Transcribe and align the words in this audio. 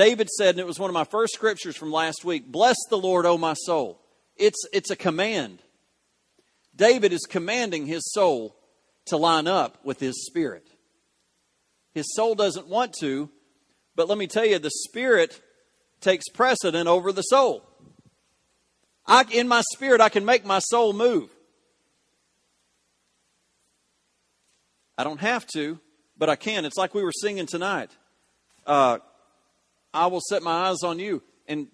David 0.00 0.30
said, 0.30 0.54
and 0.54 0.60
it 0.60 0.66
was 0.66 0.78
one 0.78 0.88
of 0.88 0.94
my 0.94 1.04
first 1.04 1.34
scriptures 1.34 1.76
from 1.76 1.92
last 1.92 2.24
week 2.24 2.46
Bless 2.46 2.76
the 2.88 2.96
Lord, 2.96 3.26
O 3.26 3.36
my 3.36 3.52
soul. 3.52 4.00
It's, 4.34 4.58
it's 4.72 4.90
a 4.90 4.96
command. 4.96 5.58
David 6.74 7.12
is 7.12 7.26
commanding 7.28 7.84
his 7.84 8.10
soul 8.10 8.56
to 9.08 9.18
line 9.18 9.46
up 9.46 9.76
with 9.84 10.00
his 10.00 10.24
spirit. 10.24 10.66
His 11.92 12.06
soul 12.14 12.34
doesn't 12.34 12.66
want 12.66 12.94
to, 13.00 13.28
but 13.94 14.08
let 14.08 14.16
me 14.16 14.26
tell 14.26 14.46
you, 14.46 14.58
the 14.58 14.70
spirit 14.70 15.38
takes 16.00 16.30
precedent 16.30 16.88
over 16.88 17.12
the 17.12 17.20
soul. 17.20 17.62
I, 19.06 19.26
in 19.30 19.48
my 19.48 19.60
spirit, 19.74 20.00
I 20.00 20.08
can 20.08 20.24
make 20.24 20.46
my 20.46 20.60
soul 20.60 20.94
move. 20.94 21.28
I 24.96 25.04
don't 25.04 25.20
have 25.20 25.46
to, 25.48 25.78
but 26.16 26.30
I 26.30 26.36
can. 26.36 26.64
It's 26.64 26.78
like 26.78 26.94
we 26.94 27.04
were 27.04 27.12
singing 27.12 27.44
tonight. 27.44 27.90
Uh, 28.66 29.00
I 29.92 30.06
will 30.06 30.20
set 30.20 30.42
my 30.42 30.68
eyes 30.68 30.82
on 30.82 30.98
you. 30.98 31.22
And 31.48 31.68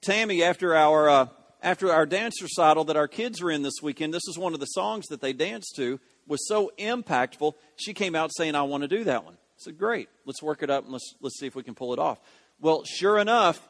Tammy, 0.00 0.42
after 0.42 0.74
our 0.74 1.08
uh, 1.08 1.26
after 1.62 1.90
our 1.90 2.04
dance 2.04 2.42
recital 2.42 2.84
that 2.84 2.96
our 2.96 3.08
kids 3.08 3.42
were 3.42 3.50
in 3.50 3.62
this 3.62 3.80
weekend, 3.82 4.12
this 4.12 4.28
is 4.28 4.38
one 4.38 4.52
of 4.52 4.60
the 4.60 4.66
songs 4.66 5.06
that 5.06 5.22
they 5.22 5.32
danced 5.32 5.74
to, 5.76 5.98
was 6.26 6.46
so 6.46 6.70
impactful. 6.78 7.54
She 7.76 7.94
came 7.94 8.14
out 8.14 8.30
saying, 8.36 8.54
I 8.54 8.62
want 8.62 8.82
to 8.82 8.88
do 8.88 9.04
that 9.04 9.24
one. 9.24 9.34
I 9.34 9.56
said, 9.58 9.78
Great, 9.78 10.08
let's 10.26 10.42
work 10.42 10.62
it 10.62 10.70
up 10.70 10.84
and 10.84 10.92
let's, 10.92 11.14
let's 11.20 11.38
see 11.38 11.46
if 11.46 11.54
we 11.54 11.62
can 11.62 11.74
pull 11.74 11.92
it 11.92 11.98
off. 11.98 12.18
Well, 12.60 12.84
sure 12.84 13.18
enough, 13.18 13.66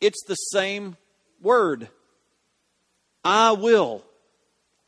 it's 0.00 0.24
the 0.26 0.34
same 0.34 0.96
word. 1.40 1.88
I 3.24 3.52
will. 3.52 4.04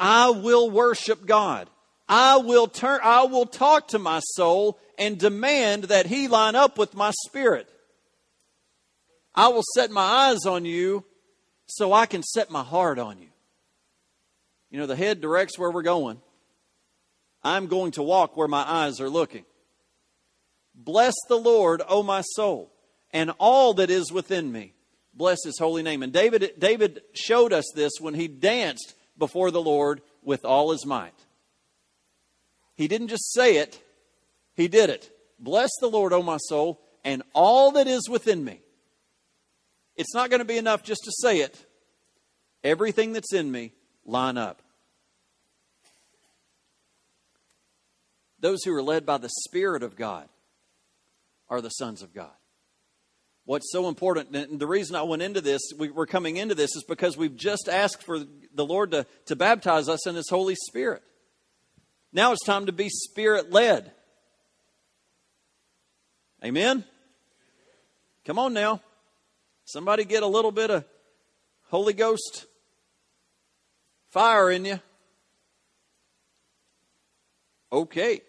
I 0.01 0.31
will 0.31 0.71
worship 0.71 1.27
God. 1.27 1.69
I 2.09 2.39
will 2.39 2.67
turn 2.67 3.01
I 3.03 3.25
will 3.25 3.47
talk 3.47 3.89
to 3.89 3.99
my 3.99 4.21
soul 4.21 4.79
and 4.99 5.19
demand 5.19 5.85
that 5.85 6.07
he 6.07 6.29
line 6.29 6.57
up 6.57 6.77
with 6.77 6.95
my 6.95 7.13
spirit. 7.27 7.69
I 9.35 9.49
will 9.49 9.65
set 9.75 9.91
my 9.91 10.03
eyes 10.03 10.47
on 10.47 10.65
you 10.65 11.05
so 11.67 11.93
I 11.93 12.07
can 12.07 12.23
set 12.23 12.51
my 12.51 12.63
heart 12.63 12.99
on 12.99 13.19
you. 13.19 13.29
You 14.71 14.79
know, 14.79 14.87
the 14.87 14.97
head 14.97 15.21
directs 15.21 15.59
where 15.59 15.71
we're 15.71 15.83
going. 15.83 16.21
I'm 17.45 17.67
going 17.67 17.93
to 17.93 18.03
walk 18.03 18.37
where 18.37 18.49
my 18.49 18.65
eyes 18.67 19.01
are 19.01 19.11
looking. 19.11 19.45
Bless 20.75 21.15
the 21.29 21.37
Lord, 21.37 21.83
O 21.89 22.03
my 22.03 22.23
soul, 22.23 22.73
and 23.11 23.33
all 23.39 23.75
that 23.75 23.91
is 23.91 24.13
within 24.13 24.51
me. 24.51 24.75
Bless 25.15 25.45
his 25.45 25.59
holy 25.59 25.83
name. 25.83 26.03
And 26.03 26.13
David, 26.13 26.55
David 26.59 27.03
showed 27.13 27.53
us 27.53 27.71
this 27.75 27.93
when 28.01 28.15
he 28.15 28.29
danced 28.29 28.95
before 29.19 29.51
the 29.51 29.61
Lord 29.61 30.01
with 30.23 30.45
all 30.45 30.73
his 30.73 30.87
might. 30.87 31.15
He 32.75 32.89
didn't 32.89 33.09
just 33.09 33.33
say 33.33 33.57
it, 33.57 33.81
he 34.55 34.69
did 34.69 34.89
it. 34.89 35.11
Bless 35.39 35.71
the 35.81 35.89
Lord, 35.89 36.13
O 36.13 36.23
my 36.23 36.39
soul, 36.39 36.81
and 37.05 37.23
all 37.35 37.73
that 37.73 37.87
is 37.87 38.09
within 38.09 38.45
me. 38.45 38.61
It's 40.03 40.17
not 40.17 40.31
going 40.31 40.41
to 40.41 40.45
be 40.45 40.57
enough 40.59 40.83
just 40.83 41.05
to 41.05 41.13
say 41.21 41.43
it. 41.43 41.65
Everything 42.65 43.13
that's 43.13 43.33
in 43.33 43.53
me, 43.53 43.73
line 44.05 44.37
up. 44.37 44.61
Those 48.41 48.65
who 48.65 48.75
are 48.75 48.83
led 48.83 49.07
by 49.07 49.19
the 49.19 49.29
Spirit 49.29 49.85
of 49.85 49.95
God 49.95 50.29
are 51.49 51.61
the 51.61 51.69
sons 51.69 52.03
of 52.03 52.13
God. 52.13 52.33
What's 53.45 53.71
so 53.71 53.89
important, 53.89 54.35
and 54.35 54.59
the 54.59 54.67
reason 54.67 54.97
I 54.97 55.03
went 55.03 55.23
into 55.23 55.41
this, 55.41 55.63
we, 55.79 55.93
are 55.97 56.07
coming 56.07 56.37
into 56.37 56.57
this, 56.57 56.75
is 56.75 56.83
because 56.83 57.17
we've 57.17 57.37
just 57.37 57.69
asked 57.69 58.03
for 58.03 58.19
the 58.19 58.67
Lord 58.67 58.91
to, 58.91 59.07
to 59.27 59.37
baptize 59.37 59.89
us 59.89 60.05
in 60.09 60.17
His 60.17 60.29
Holy 60.29 60.57
Spirit. 60.57 61.05
Now 62.13 62.33
it's 62.33 62.45
time 62.45 62.67
to 62.67 62.73
be 62.73 62.89
Spirit 62.89 63.53
led. 63.53 63.93
Amen? 66.45 66.85
Come 68.25 68.41
on 68.41 68.53
now. 68.53 68.81
Somebody 69.65 70.05
get 70.05 70.23
a 70.23 70.27
little 70.27 70.53
bit 70.53 70.71
of 70.71 70.85
Holy 71.69 71.93
Ghost 71.93 72.47
fire 74.11 74.51
in 74.51 74.65
you. 74.65 74.81
Okay. 77.73 78.21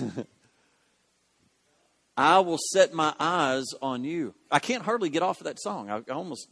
I 2.16 2.40
will 2.40 2.58
set 2.58 2.92
my 2.92 3.14
eyes 3.18 3.66
on 3.80 4.04
you. 4.04 4.34
I 4.50 4.58
can't 4.58 4.82
hardly 4.82 5.08
get 5.08 5.22
off 5.22 5.40
of 5.40 5.44
that 5.44 5.60
song. 5.60 5.88
I, 5.90 5.98
I 5.98 6.12
almost, 6.12 6.48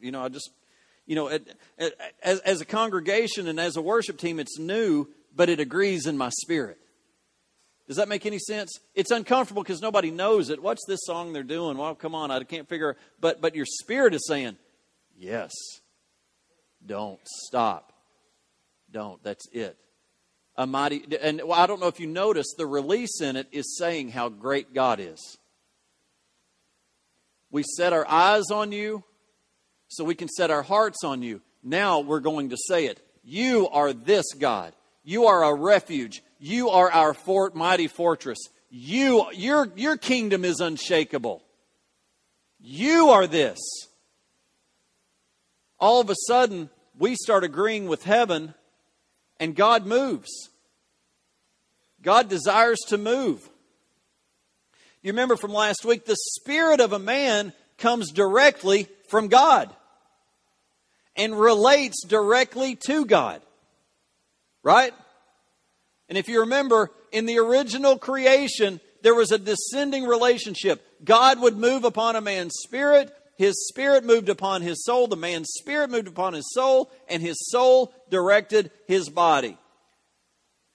you 0.00 0.12
know, 0.12 0.22
I 0.22 0.28
just, 0.28 0.50
you 1.06 1.16
know, 1.16 1.28
it, 1.28 1.56
it, 1.76 1.98
as, 2.22 2.38
as 2.40 2.60
a 2.60 2.64
congregation 2.64 3.48
and 3.48 3.58
as 3.58 3.76
a 3.76 3.82
worship 3.82 4.18
team, 4.18 4.38
it's 4.38 4.58
new, 4.58 5.08
but 5.34 5.48
it 5.48 5.60
agrees 5.60 6.06
in 6.06 6.16
my 6.16 6.30
spirit. 6.30 6.78
Does 7.88 7.96
that 7.96 8.08
make 8.08 8.26
any 8.26 8.38
sense? 8.38 8.78
It's 8.94 9.10
uncomfortable 9.10 9.62
because 9.62 9.80
nobody 9.80 10.10
knows 10.10 10.50
it. 10.50 10.62
What's 10.62 10.84
this 10.86 11.00
song 11.04 11.32
they're 11.32 11.42
doing? 11.42 11.78
Well, 11.78 11.94
come 11.94 12.14
on, 12.14 12.30
I 12.30 12.44
can't 12.44 12.68
figure. 12.68 12.96
But 13.18 13.40
but 13.40 13.56
your 13.56 13.64
spirit 13.66 14.14
is 14.14 14.26
saying, 14.28 14.56
yes. 15.16 15.52
Don't 16.84 17.20
stop. 17.46 17.92
Don't. 18.90 19.22
That's 19.24 19.48
it. 19.52 19.76
A 20.56 20.66
mighty. 20.66 21.04
And 21.20 21.40
well, 21.44 21.58
I 21.58 21.66
don't 21.66 21.80
know 21.80 21.88
if 21.88 21.98
you 21.98 22.06
notice 22.06 22.46
the 22.56 22.66
release 22.66 23.20
in 23.20 23.36
it 23.36 23.48
is 23.52 23.76
saying 23.78 24.10
how 24.10 24.28
great 24.28 24.74
God 24.74 25.00
is. 25.00 25.38
We 27.50 27.62
set 27.62 27.92
our 27.94 28.06
eyes 28.06 28.50
on 28.52 28.72
you, 28.72 29.02
so 29.88 30.04
we 30.04 30.14
can 30.14 30.28
set 30.28 30.50
our 30.50 30.62
hearts 30.62 30.98
on 31.04 31.22
you. 31.22 31.40
Now 31.62 32.00
we're 32.00 32.20
going 32.20 32.50
to 32.50 32.56
say 32.68 32.86
it. 32.86 33.00
You 33.24 33.68
are 33.70 33.92
this 33.92 34.26
God. 34.38 34.74
You 35.04 35.26
are 35.26 35.42
a 35.42 35.54
refuge. 35.54 36.22
You 36.38 36.70
are 36.70 36.90
our 36.90 37.14
fort, 37.14 37.54
mighty 37.54 37.88
fortress. 37.88 38.38
You, 38.70 39.26
your, 39.32 39.70
your 39.76 39.96
kingdom 39.96 40.44
is 40.44 40.60
unshakable. 40.60 41.42
You 42.60 43.10
are 43.10 43.26
this. 43.26 43.58
All 45.80 46.00
of 46.00 46.10
a 46.10 46.14
sudden, 46.26 46.70
we 46.98 47.14
start 47.14 47.44
agreeing 47.44 47.88
with 47.88 48.04
heaven, 48.04 48.54
and 49.38 49.54
God 49.54 49.86
moves. 49.86 50.50
God 52.02 52.28
desires 52.28 52.78
to 52.88 52.98
move. 52.98 53.48
You 55.02 55.12
remember 55.12 55.36
from 55.36 55.52
last 55.52 55.84
week, 55.84 56.04
the 56.04 56.16
spirit 56.16 56.80
of 56.80 56.92
a 56.92 56.98
man 56.98 57.52
comes 57.78 58.10
directly 58.10 58.88
from 59.08 59.28
God 59.28 59.70
and 61.16 61.38
relates 61.38 62.04
directly 62.04 62.76
to 62.86 63.04
God. 63.04 63.40
Right? 64.62 64.92
And 66.08 66.16
if 66.16 66.28
you 66.28 66.40
remember, 66.40 66.90
in 67.12 67.26
the 67.26 67.38
original 67.38 67.98
creation, 67.98 68.80
there 69.02 69.14
was 69.14 69.30
a 69.30 69.38
descending 69.38 70.04
relationship. 70.04 70.82
God 71.04 71.40
would 71.40 71.56
move 71.56 71.84
upon 71.84 72.16
a 72.16 72.20
man's 72.20 72.54
spirit, 72.64 73.12
his 73.36 73.68
spirit 73.68 74.04
moved 74.04 74.28
upon 74.28 74.62
his 74.62 74.84
soul, 74.84 75.06
the 75.06 75.16
man's 75.16 75.48
spirit 75.58 75.90
moved 75.90 76.08
upon 76.08 76.32
his 76.32 76.52
soul, 76.52 76.90
and 77.08 77.22
his 77.22 77.36
soul 77.50 77.92
directed 78.10 78.70
his 78.86 79.08
body. 79.08 79.56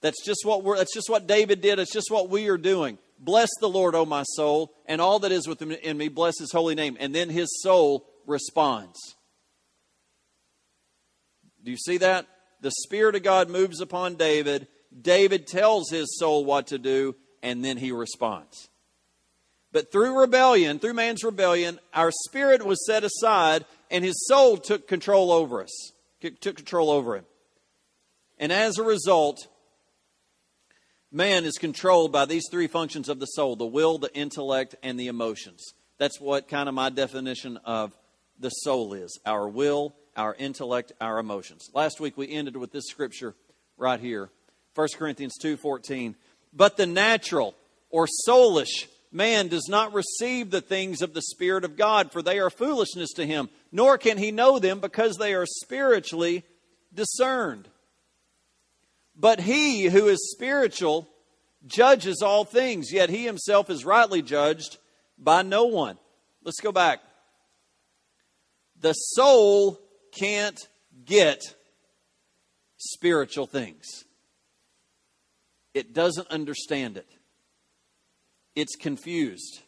That's 0.00 0.24
just 0.24 0.44
what 0.44 0.62
we're 0.62 0.76
that's 0.76 0.94
just 0.94 1.10
what 1.10 1.26
David 1.26 1.60
did, 1.60 1.78
it's 1.78 1.92
just 1.92 2.10
what 2.10 2.28
we 2.28 2.48
are 2.48 2.58
doing. 2.58 2.98
Bless 3.18 3.48
the 3.60 3.68
Lord, 3.68 3.94
O 3.94 4.04
my 4.04 4.22
soul, 4.22 4.72
and 4.86 5.00
all 5.00 5.18
that 5.20 5.32
is 5.32 5.48
within 5.48 5.96
me, 5.96 6.08
bless 6.08 6.38
his 6.38 6.52
holy 6.52 6.74
name. 6.74 6.96
And 7.00 7.14
then 7.14 7.30
his 7.30 7.48
soul 7.62 8.06
responds. 8.26 8.98
Do 11.62 11.70
you 11.70 11.78
see 11.78 11.98
that? 11.98 12.26
The 12.60 12.72
Spirit 12.82 13.14
of 13.14 13.22
God 13.22 13.48
moves 13.48 13.80
upon 13.80 14.16
David, 14.16 14.66
David 15.00 15.46
tells 15.46 15.90
his 15.90 16.18
soul 16.18 16.44
what 16.44 16.68
to 16.68 16.78
do, 16.78 17.16
and 17.42 17.64
then 17.64 17.76
he 17.76 17.92
responds. 17.92 18.68
But 19.72 19.90
through 19.90 20.20
rebellion, 20.20 20.78
through 20.78 20.94
man's 20.94 21.24
rebellion, 21.24 21.80
our 21.92 22.12
spirit 22.26 22.64
was 22.64 22.86
set 22.86 23.02
aside, 23.02 23.64
and 23.90 24.04
his 24.04 24.26
soul 24.28 24.56
took 24.56 24.86
control 24.86 25.32
over 25.32 25.62
us, 25.62 25.92
took 26.20 26.56
control 26.56 26.90
over 26.90 27.16
him. 27.16 27.24
And 28.38 28.52
as 28.52 28.78
a 28.78 28.84
result, 28.84 29.48
man 31.10 31.44
is 31.44 31.58
controlled 31.58 32.12
by 32.12 32.24
these 32.24 32.44
three 32.50 32.68
functions 32.68 33.08
of 33.08 33.18
the 33.18 33.26
soul 33.26 33.56
the 33.56 33.66
will, 33.66 33.98
the 33.98 34.14
intellect, 34.14 34.76
and 34.82 34.98
the 34.98 35.08
emotions. 35.08 35.74
That's 35.98 36.20
what 36.20 36.48
kind 36.48 36.68
of 36.68 36.74
my 36.74 36.90
definition 36.90 37.56
of 37.64 37.96
the 38.38 38.50
soul 38.50 38.94
is 38.94 39.18
our 39.26 39.48
will, 39.48 39.94
our 40.16 40.34
intellect, 40.34 40.92
our 41.00 41.18
emotions. 41.18 41.68
Last 41.74 42.00
week 42.00 42.16
we 42.16 42.30
ended 42.30 42.56
with 42.56 42.72
this 42.72 42.86
scripture 42.88 43.34
right 43.76 43.98
here 44.00 44.30
1 44.74 44.88
Corinthians 44.96 45.36
2:14. 45.38 46.16
But 46.52 46.76
the 46.76 46.86
natural 46.86 47.54
or 47.90 48.08
soulish 48.28 48.86
man 49.12 49.48
does 49.48 49.68
not 49.68 49.92
receive 49.92 50.50
the 50.50 50.60
things 50.60 51.00
of 51.00 51.14
the 51.14 51.22
spirit 51.22 51.64
of 51.64 51.76
God 51.76 52.10
for 52.10 52.22
they 52.22 52.38
are 52.38 52.50
foolishness 52.50 53.12
to 53.14 53.26
him, 53.26 53.48
nor 53.70 53.96
can 53.98 54.18
he 54.18 54.30
know 54.30 54.58
them 54.58 54.80
because 54.80 55.16
they 55.16 55.34
are 55.34 55.46
spiritually 55.46 56.44
discerned. 56.92 57.68
But 59.16 59.40
he 59.40 59.84
who 59.84 60.08
is 60.08 60.32
spiritual 60.32 61.08
judges 61.66 62.20
all 62.22 62.44
things, 62.44 62.92
yet 62.92 63.10
he 63.10 63.24
himself 63.24 63.70
is 63.70 63.84
rightly 63.84 64.22
judged 64.22 64.78
by 65.16 65.42
no 65.42 65.64
one. 65.66 65.98
Let's 66.42 66.60
go 66.60 66.72
back. 66.72 67.00
The 68.80 68.92
soul 68.92 69.80
can't 70.12 70.58
get 71.04 71.40
spiritual 72.76 73.46
things 73.46 74.04
it 75.74 75.92
doesn't 75.92 76.28
understand 76.28 76.96
it. 76.96 77.08
it's 78.54 78.76
confused. 78.76 79.60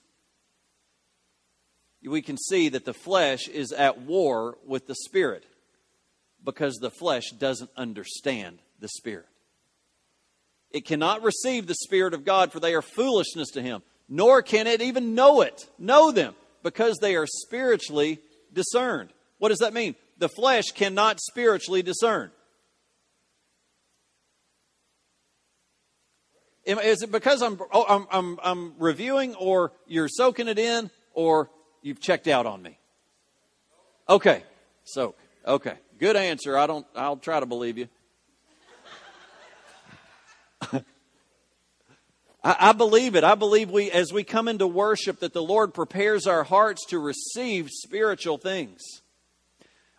We 2.04 2.22
can 2.22 2.38
see 2.38 2.68
that 2.68 2.84
the 2.84 2.94
flesh 2.94 3.48
is 3.48 3.72
at 3.72 4.02
war 4.02 4.56
with 4.64 4.86
the 4.86 4.94
spirit 4.94 5.44
because 6.44 6.76
the 6.76 6.90
flesh 6.90 7.30
doesn't 7.36 7.70
understand 7.76 8.60
the 8.78 8.88
spirit. 8.88 9.26
It 10.70 10.84
cannot 10.84 11.22
receive 11.22 11.66
the 11.66 11.74
Spirit 11.74 12.12
of 12.12 12.24
God, 12.24 12.52
for 12.52 12.60
they 12.60 12.74
are 12.74 12.82
foolishness 12.82 13.50
to 13.52 13.62
him, 13.62 13.82
nor 14.08 14.42
can 14.42 14.66
it 14.66 14.82
even 14.82 15.14
know 15.14 15.40
it, 15.40 15.68
know 15.78 16.10
them, 16.10 16.34
because 16.62 16.98
they 16.98 17.16
are 17.16 17.26
spiritually 17.26 18.20
discerned. 18.52 19.10
What 19.38 19.48
does 19.50 19.58
that 19.58 19.74
mean? 19.74 19.94
The 20.18 20.28
flesh 20.28 20.66
cannot 20.74 21.20
spiritually 21.20 21.82
discern. 21.82 22.30
Is 26.66 27.02
it 27.02 27.12
because 27.12 27.42
I'm, 27.42 27.60
oh, 27.72 27.84
I'm, 27.88 28.06
I'm, 28.10 28.40
I'm 28.42 28.74
reviewing, 28.78 29.36
or 29.36 29.72
you're 29.86 30.08
soaking 30.08 30.48
it 30.48 30.58
in, 30.58 30.90
or 31.14 31.48
you've 31.80 32.00
checked 32.00 32.26
out 32.26 32.44
on 32.44 32.60
me? 32.60 32.76
Okay, 34.08 34.42
soak. 34.82 35.16
Okay, 35.46 35.74
good 35.98 36.16
answer. 36.16 36.58
I 36.58 36.66
don't. 36.66 36.84
I'll 36.96 37.18
try 37.18 37.38
to 37.38 37.46
believe 37.46 37.78
you. 37.78 37.88
I, 42.42 42.72
believe 42.72 43.14
it. 43.16 43.24
I 43.24 43.34
believe 43.34 43.70
we, 43.70 43.90
as 43.90 44.12
we 44.12 44.24
come 44.24 44.48
into 44.48 44.66
worship, 44.66 45.20
that 45.20 45.32
the 45.32 45.42
Lord 45.42 45.72
prepares 45.74 46.26
our 46.26 46.44
hearts 46.44 46.84
to 46.86 46.98
receive 46.98 47.70
spiritual 47.70 48.38
things. 48.38 48.82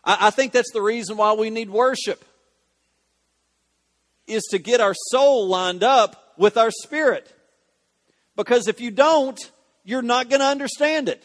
I, 0.03 0.27
I 0.27 0.29
think 0.31 0.51
that's 0.53 0.71
the 0.71 0.81
reason 0.81 1.17
why 1.17 1.33
we 1.33 1.49
need 1.49 1.69
worship, 1.69 2.23
is 4.27 4.43
to 4.51 4.59
get 4.59 4.81
our 4.81 4.93
soul 5.09 5.47
lined 5.47 5.83
up 5.83 6.26
with 6.37 6.57
our 6.57 6.71
spirit. 6.71 7.33
Because 8.35 8.67
if 8.67 8.79
you 8.79 8.91
don't, 8.91 9.39
you're 9.83 10.01
not 10.01 10.29
going 10.29 10.41
to 10.41 10.45
understand 10.45 11.09
it. 11.09 11.23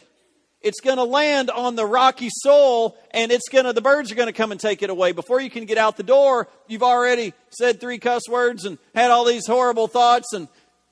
It's 0.61 0.81
going 0.81 0.97
to 0.97 1.05
land 1.05 1.51
on 1.51 1.75
the 1.75 1.85
rocky 1.85 2.29
soil 2.31 2.97
and 3.11 3.33
it's 3.33 3.49
going 3.49 3.65
to, 3.65 3.73
the 3.73 3.81
birds 3.81 4.13
are 4.13 4.15
going 4.15 4.29
to 4.29 4.33
come 4.33 4.53
and 4.53 4.61
take 4.61 4.83
it 4.83 4.91
away. 4.91 5.13
Before 5.13 5.41
you 5.41 5.51
can 5.51 5.65
get 5.65 5.77
out 5.77 5.97
the 5.97 6.05
door, 6.05 6.49
you've 6.69 6.85
already 6.85 7.35
said 7.51 7.81
three 7.81 7.99
cuss 7.99 8.23
words 8.29 8.65
and 8.65 8.79
had 8.95 9.11
all 9.11 9.25
these 9.25 9.47
horrible 9.47 9.89
thoughts 9.89 10.33
and 10.33 10.49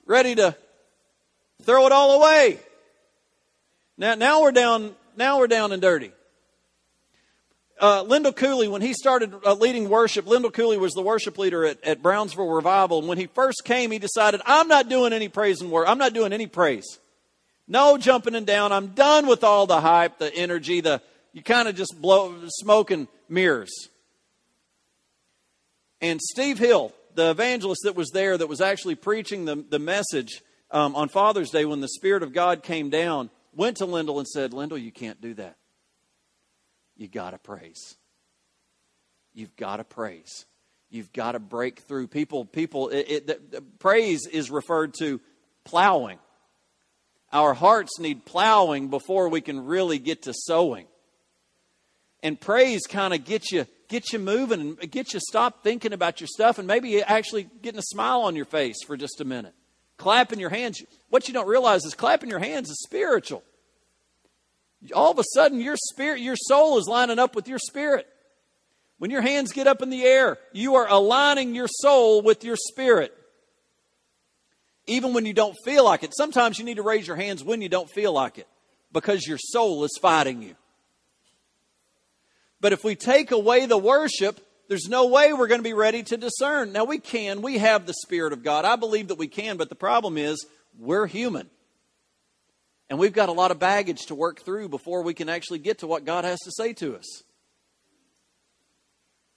ready 0.06 0.34
to 0.34 0.56
throw 1.62 1.86
it 1.86 1.92
all 1.92 2.20
away. 2.20 2.58
Now, 3.96 4.14
now 4.14 4.42
we're 4.42 4.52
down, 4.52 4.94
now 5.16 5.38
we're 5.38 5.46
down 5.46 5.72
and 5.72 5.80
dirty. 5.80 6.10
Uh, 7.80 8.02
Lindell 8.02 8.34
Cooley, 8.34 8.68
when 8.68 8.82
he 8.82 8.92
started 8.92 9.34
uh, 9.44 9.54
leading 9.54 9.88
worship, 9.88 10.26
Lindell 10.26 10.50
Cooley 10.50 10.76
was 10.76 10.92
the 10.92 11.00
worship 11.00 11.38
leader 11.38 11.64
at, 11.64 11.82
at 11.82 12.02
Brownsville 12.02 12.48
Revival. 12.48 12.98
And 12.98 13.08
when 13.08 13.16
he 13.16 13.26
first 13.26 13.62
came, 13.64 13.90
he 13.90 13.98
decided, 13.98 14.42
I'm 14.44 14.68
not 14.68 14.90
doing 14.90 15.14
any 15.14 15.28
praise 15.28 15.62
and 15.62 15.70
work. 15.70 15.88
I'm 15.88 15.96
not 15.96 16.12
doing 16.12 16.34
any 16.34 16.46
praise. 16.46 16.98
No 17.66 17.96
jumping 17.96 18.34
and 18.34 18.46
down. 18.46 18.70
I'm 18.70 18.88
done 18.88 19.26
with 19.26 19.44
all 19.44 19.66
the 19.66 19.80
hype, 19.80 20.18
the 20.18 20.34
energy, 20.34 20.82
the, 20.82 21.00
you 21.32 21.42
kind 21.42 21.68
of 21.68 21.74
just 21.74 21.94
blow 21.98 22.34
smoke 22.48 22.90
and 22.90 23.08
mirrors. 23.30 23.88
And 26.02 26.20
Steve 26.20 26.58
Hill, 26.58 26.92
the 27.14 27.30
evangelist 27.30 27.82
that 27.84 27.94
was 27.94 28.10
there 28.10 28.36
that 28.36 28.46
was 28.46 28.60
actually 28.60 28.96
preaching 28.96 29.46
the, 29.46 29.56
the 29.56 29.78
message 29.78 30.42
um, 30.70 30.94
on 30.94 31.08
Father's 31.08 31.50
Day 31.50 31.64
when 31.64 31.80
the 31.80 31.88
Spirit 31.88 32.22
of 32.22 32.34
God 32.34 32.62
came 32.62 32.90
down, 32.90 33.30
went 33.54 33.78
to 33.78 33.86
Lindell 33.86 34.18
and 34.18 34.28
said, 34.28 34.52
Lindell, 34.52 34.78
you 34.78 34.92
can't 34.92 35.20
do 35.20 35.32
that. 35.34 35.56
You 37.00 37.08
got 37.08 37.30
to 37.30 37.38
praise. 37.38 37.96
You've 39.32 39.56
got 39.56 39.78
to 39.78 39.84
praise. 39.84 40.44
You've 40.90 41.14
got 41.14 41.32
to 41.32 41.38
break 41.38 41.80
through. 41.80 42.08
People, 42.08 42.44
people, 42.44 42.90
it, 42.90 43.06
it, 43.08 43.26
the, 43.26 43.40
the 43.56 43.62
praise 43.62 44.26
is 44.30 44.50
referred 44.50 44.92
to 44.98 45.18
plowing. 45.64 46.18
Our 47.32 47.54
hearts 47.54 47.98
need 47.98 48.26
plowing 48.26 48.88
before 48.90 49.30
we 49.30 49.40
can 49.40 49.64
really 49.64 49.98
get 49.98 50.24
to 50.24 50.34
sowing. 50.34 50.88
And 52.22 52.38
praise 52.38 52.82
kind 52.86 53.14
of 53.14 53.24
gets 53.24 53.50
you 53.50 53.66
get 53.88 54.12
you 54.12 54.18
moving 54.18 54.60
and 54.60 54.90
get 54.90 55.14
you 55.14 55.20
stop 55.20 55.62
thinking 55.62 55.94
about 55.94 56.20
your 56.20 56.28
stuff 56.28 56.58
and 56.58 56.68
maybe 56.68 57.02
actually 57.02 57.48
getting 57.62 57.78
a 57.78 57.82
smile 57.82 58.20
on 58.20 58.36
your 58.36 58.44
face 58.44 58.76
for 58.86 58.98
just 58.98 59.22
a 59.22 59.24
minute. 59.24 59.54
Clapping 59.96 60.38
your 60.38 60.50
hands. 60.50 60.82
What 61.08 61.28
you 61.28 61.34
don't 61.34 61.48
realize 61.48 61.86
is 61.86 61.94
clapping 61.94 62.28
your 62.28 62.40
hands 62.40 62.68
is 62.68 62.82
spiritual. 62.82 63.42
All 64.94 65.10
of 65.10 65.18
a 65.18 65.24
sudden 65.34 65.60
your 65.60 65.76
spirit, 65.76 66.20
your 66.20 66.36
soul 66.36 66.78
is 66.78 66.86
lining 66.88 67.18
up 67.18 67.34
with 67.34 67.48
your 67.48 67.58
spirit. 67.58 68.06
When 68.98 69.10
your 69.10 69.22
hands 69.22 69.52
get 69.52 69.66
up 69.66 69.82
in 69.82 69.90
the 69.90 70.04
air, 70.04 70.38
you 70.52 70.74
are 70.74 70.86
aligning 70.88 71.54
your 71.54 71.68
soul 71.68 72.22
with 72.22 72.44
your 72.44 72.56
spirit. 72.56 73.14
Even 74.86 75.14
when 75.14 75.26
you 75.26 75.32
don't 75.32 75.56
feel 75.64 75.84
like 75.84 76.02
it. 76.02 76.14
Sometimes 76.16 76.58
you 76.58 76.64
need 76.64 76.76
to 76.76 76.82
raise 76.82 77.06
your 77.06 77.16
hands 77.16 77.44
when 77.44 77.62
you 77.62 77.68
don't 77.68 77.90
feel 77.90 78.12
like 78.12 78.38
it 78.38 78.48
because 78.92 79.26
your 79.26 79.38
soul 79.38 79.84
is 79.84 79.98
fighting 80.00 80.42
you. 80.42 80.54
But 82.60 82.72
if 82.72 82.84
we 82.84 82.94
take 82.94 83.30
away 83.30 83.66
the 83.66 83.78
worship, 83.78 84.40
there's 84.68 84.88
no 84.88 85.06
way 85.06 85.32
we're 85.32 85.48
going 85.48 85.60
to 85.60 85.64
be 85.64 85.72
ready 85.72 86.02
to 86.04 86.16
discern. 86.16 86.72
Now, 86.72 86.84
we 86.84 86.98
can. 86.98 87.42
We 87.42 87.58
have 87.58 87.86
the 87.86 87.94
Spirit 87.94 88.32
of 88.32 88.42
God. 88.42 88.64
I 88.64 88.76
believe 88.76 89.08
that 89.08 89.18
we 89.18 89.28
can, 89.28 89.56
but 89.56 89.68
the 89.68 89.74
problem 89.74 90.18
is 90.18 90.46
we're 90.78 91.06
human. 91.06 91.50
And 92.90 92.98
we've 92.98 93.12
got 93.12 93.28
a 93.28 93.32
lot 93.32 93.52
of 93.52 93.60
baggage 93.60 94.06
to 94.06 94.16
work 94.16 94.42
through 94.42 94.68
before 94.68 95.02
we 95.02 95.14
can 95.14 95.28
actually 95.28 95.60
get 95.60 95.78
to 95.78 95.86
what 95.86 96.04
God 96.04 96.24
has 96.24 96.40
to 96.40 96.50
say 96.50 96.72
to 96.74 96.96
us. 96.96 97.22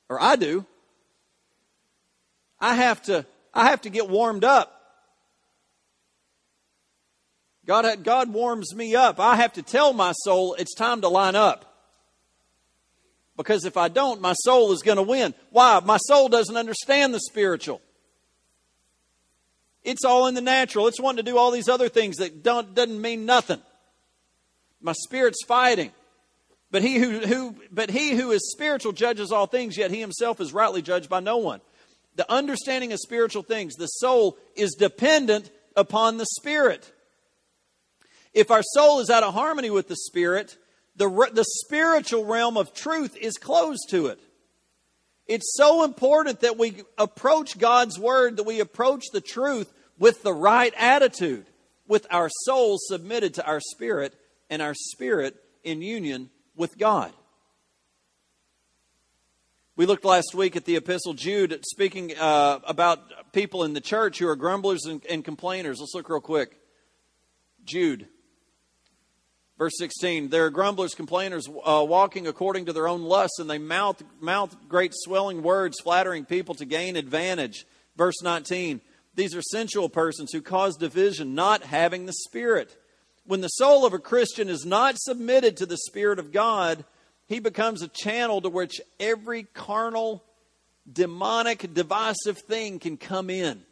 Or 0.10 0.22
I 0.22 0.36
do. 0.36 0.66
I 2.60 2.74
have 2.74 3.04
to, 3.04 3.28
I 3.54 3.70
have 3.70 3.82
to 3.82 3.92
get 3.92 4.10
warmed 4.10 4.44
up. 4.44 4.72
God, 7.66 8.04
God 8.04 8.34
warms 8.34 8.76
me 8.76 8.96
up. 8.96 9.20
I 9.20 9.36
have 9.36 9.54
to 9.54 9.62
tell 9.62 9.94
my 9.94 10.14
soul 10.24 10.56
it's 10.58 10.74
time 10.74 11.02
to 11.02 11.08
line 11.08 11.36
up. 11.36 11.70
Because 13.38 13.66
if 13.66 13.78
I 13.78 13.88
don't, 13.88 14.20
my 14.20 14.34
soul 14.34 14.72
is 14.74 14.82
going 14.82 14.98
to 14.98 15.04
win. 15.04 15.34
Why? 15.52 15.80
My 15.84 15.98
soul 15.98 16.28
doesn't 16.28 16.58
understand 16.58 17.14
the 17.14 17.20
spiritual. 17.20 17.82
It's 19.84 20.06
all 20.06 20.28
in 20.28 20.36
the 20.36 20.42
natural. 20.42 20.88
It's 20.88 21.00
wanting 21.00 21.26
to 21.26 21.32
do 21.32 21.38
all 21.38 21.52
these 21.52 21.70
other 21.70 21.90
things 21.90 22.18
that 22.18 22.44
don't, 22.44 22.74
doesn't 22.74 23.02
mean 23.02 23.26
nothing. 23.26 23.62
My 24.82 24.94
spirit's 24.94 25.44
fighting. 25.46 25.92
But 26.72 26.82
he 26.82 26.98
who, 26.98 27.20
who, 27.20 27.56
but 27.72 27.92
he 27.92 28.16
who 28.16 28.32
is 28.32 28.52
spiritual 28.52 28.94
judges 28.94 29.32
all 29.32 29.46
things, 29.46 29.78
yet 29.78 29.92
he 29.92 30.00
himself 30.00 30.42
is 30.42 30.54
rightly 30.54 30.82
judged 30.82 31.10
by 31.10 31.20
no 31.20 31.38
one. 31.38 31.62
The 32.16 32.32
understanding 32.32 32.92
of 32.94 33.00
spiritual 33.00 33.44
things, 33.44 33.76
the 33.76 33.88
soul 33.88 34.38
is 34.56 34.74
dependent 34.74 35.52
upon 35.76 36.18
the 36.18 36.26
spirit. 36.26 36.92
If 38.34 38.50
our 38.50 38.64
soul 38.64 39.00
is 39.02 39.10
out 39.10 39.24
of 39.24 39.34
harmony 39.34 39.70
with 39.70 39.88
the 39.88 39.96
spirit, 39.96 40.58
the, 40.96 41.08
the 41.34 41.46
spiritual 41.66 42.26
realm 42.26 42.58
of 42.58 42.74
truth 42.74 43.16
is 43.18 43.38
closed 43.38 43.90
to 43.90 44.08
it. 44.08 44.20
It's 45.28 45.54
so 45.56 45.84
important 45.84 46.42
that 46.42 46.58
we 46.58 46.84
approach 46.98 47.58
God's 47.58 47.98
Word, 47.98 48.38
that 48.38 48.44
we 48.44 48.60
approach 48.60 49.04
the 49.12 49.22
truth 49.22 49.72
with 49.98 50.22
the 50.24 50.34
right 50.34 50.74
attitude, 50.78 51.46
with 51.88 52.06
our 52.12 52.30
soul 52.44 52.78
submitted 52.78 53.36
to 53.36 53.46
our 53.46 53.60
spirit 53.60 54.16
and 54.50 54.62
our 54.62 54.74
spirit 54.74 55.36
in 55.64 55.82
union 55.82 56.30
with 56.56 56.78
God. 56.78 57.12
We 59.76 59.86
looked 59.86 60.06
last 60.06 60.36
week 60.36 60.56
at 60.56 60.66
the 60.66 60.76
Epistle 60.76 61.14
Jude, 61.14 61.60
speaking 61.66 62.16
uh, 62.16 62.60
about 62.66 63.34
people 63.34 63.64
in 63.64 63.74
the 63.74 63.82
church 63.82 64.20
who 64.20 64.28
are 64.28 64.36
grumblers 64.36 64.86
and, 64.86 65.04
and 65.10 65.26
complainers. 65.26 65.80
Let's 65.80 65.96
look 65.96 66.10
real 66.10 66.22
quick. 66.22 66.60
Jude 67.64 68.08
Verse 69.58 69.74
16, 69.78 70.30
there 70.30 70.46
are 70.46 70.50
grumblers, 70.50 70.96
complainers, 70.96 71.48
uh, 71.48 71.86
walking 71.88 72.26
according 72.26 72.66
to 72.66 72.74
their 72.74 72.88
own 72.88 73.04
lusts, 73.04 73.38
and 73.40 73.50
they 73.50 73.60
mouth, 73.60 74.02
mouth 74.20 74.56
great 74.68 74.94
swelling 74.96 75.44
words, 75.44 75.78
flattering 75.84 76.26
people 76.26 76.56
to 76.56 76.66
gain 76.66 76.96
advantage. 76.96 77.66
Verse 77.96 78.22
19, 78.24 78.82
these 79.14 79.36
are 79.36 79.42
sensual 79.44 79.90
persons 79.90 80.32
who 80.32 80.42
cause 80.42 80.76
division, 80.76 81.36
not 81.36 81.64
having 81.64 82.06
the 82.06 82.14
Spirit. 82.14 82.76
When 83.26 83.42
the 83.42 83.48
soul 83.48 83.86
of 83.86 83.94
a 83.94 84.00
Christian 84.00 84.50
is 84.50 84.66
not 84.66 84.98
submitted 84.98 85.58
to 85.58 85.68
the 85.68 85.78
Spirit 85.78 86.18
of 86.18 86.32
God, 86.32 86.84
he 87.28 87.40
becomes 87.40 87.82
a 87.82 87.88
channel 87.88 88.42
to 88.42 88.50
which 88.50 88.82
every 89.00 89.44
carnal, 89.44 90.24
demonic, 90.92 91.74
divisive 91.74 92.40
thing 92.40 92.80
can 92.80 92.98
come 92.98 93.30
in. 93.30 93.64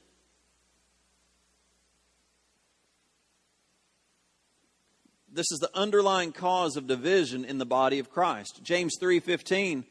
This 5.34 5.52
is 5.52 5.60
the 5.60 5.72
underlying 5.74 6.32
cause 6.32 6.76
of 6.76 6.88
division 6.88 7.46
in 7.46 7.58
the 7.58 7.66
body 7.66 8.00
of 8.00 8.10
Christ. 8.10 8.60
James 8.64 8.98
3:15 9.00 9.86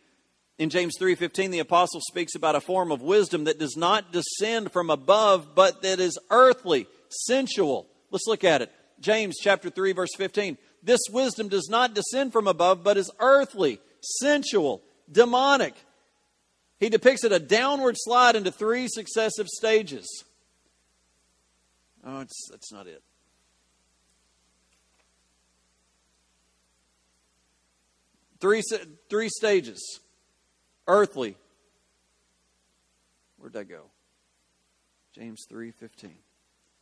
in 0.58 0.70
James 0.70 0.94
3:15 0.98 1.50
the 1.50 1.58
apostle 1.58 2.00
speaks 2.02 2.34
about 2.34 2.56
a 2.56 2.60
form 2.60 2.92
of 2.92 3.00
wisdom 3.00 3.44
that 3.44 3.58
does 3.58 3.76
not 3.76 4.12
descend 4.12 4.70
from 4.70 4.90
above 4.90 5.54
but 5.54 5.82
that 5.82 5.98
is 5.98 6.18
earthly, 6.30 6.86
sensual. 7.08 7.86
Let's 8.10 8.26
look 8.26 8.44
at 8.44 8.62
it. 8.62 8.70
James 9.00 9.36
chapter 9.40 9.70
3 9.70 9.92
verse 9.92 10.14
15. 10.16 10.58
This 10.82 11.00
wisdom 11.10 11.48
does 11.48 11.68
not 11.70 11.94
descend 11.94 12.32
from 12.32 12.46
above 12.46 12.84
but 12.84 12.98
is 12.98 13.10
earthly, 13.18 13.80
sensual, 14.00 14.82
demonic. 15.10 15.74
He 16.78 16.88
depicts 16.88 17.24
it 17.24 17.32
a 17.32 17.38
downward 17.38 17.96
slide 17.98 18.36
into 18.36 18.50
three 18.50 18.88
successive 18.88 19.48
stages. 19.48 20.24
Oh, 22.04 22.20
it's, 22.20 22.48
that's 22.50 22.72
not 22.72 22.86
it. 22.86 23.02
Three, 28.40 28.62
three 29.08 29.28
stages 29.28 30.00
earthly. 30.86 31.36
Where'd 33.38 33.52
that 33.52 33.68
go? 33.68 33.90
James 35.14 35.44
3:15. 35.48 36.18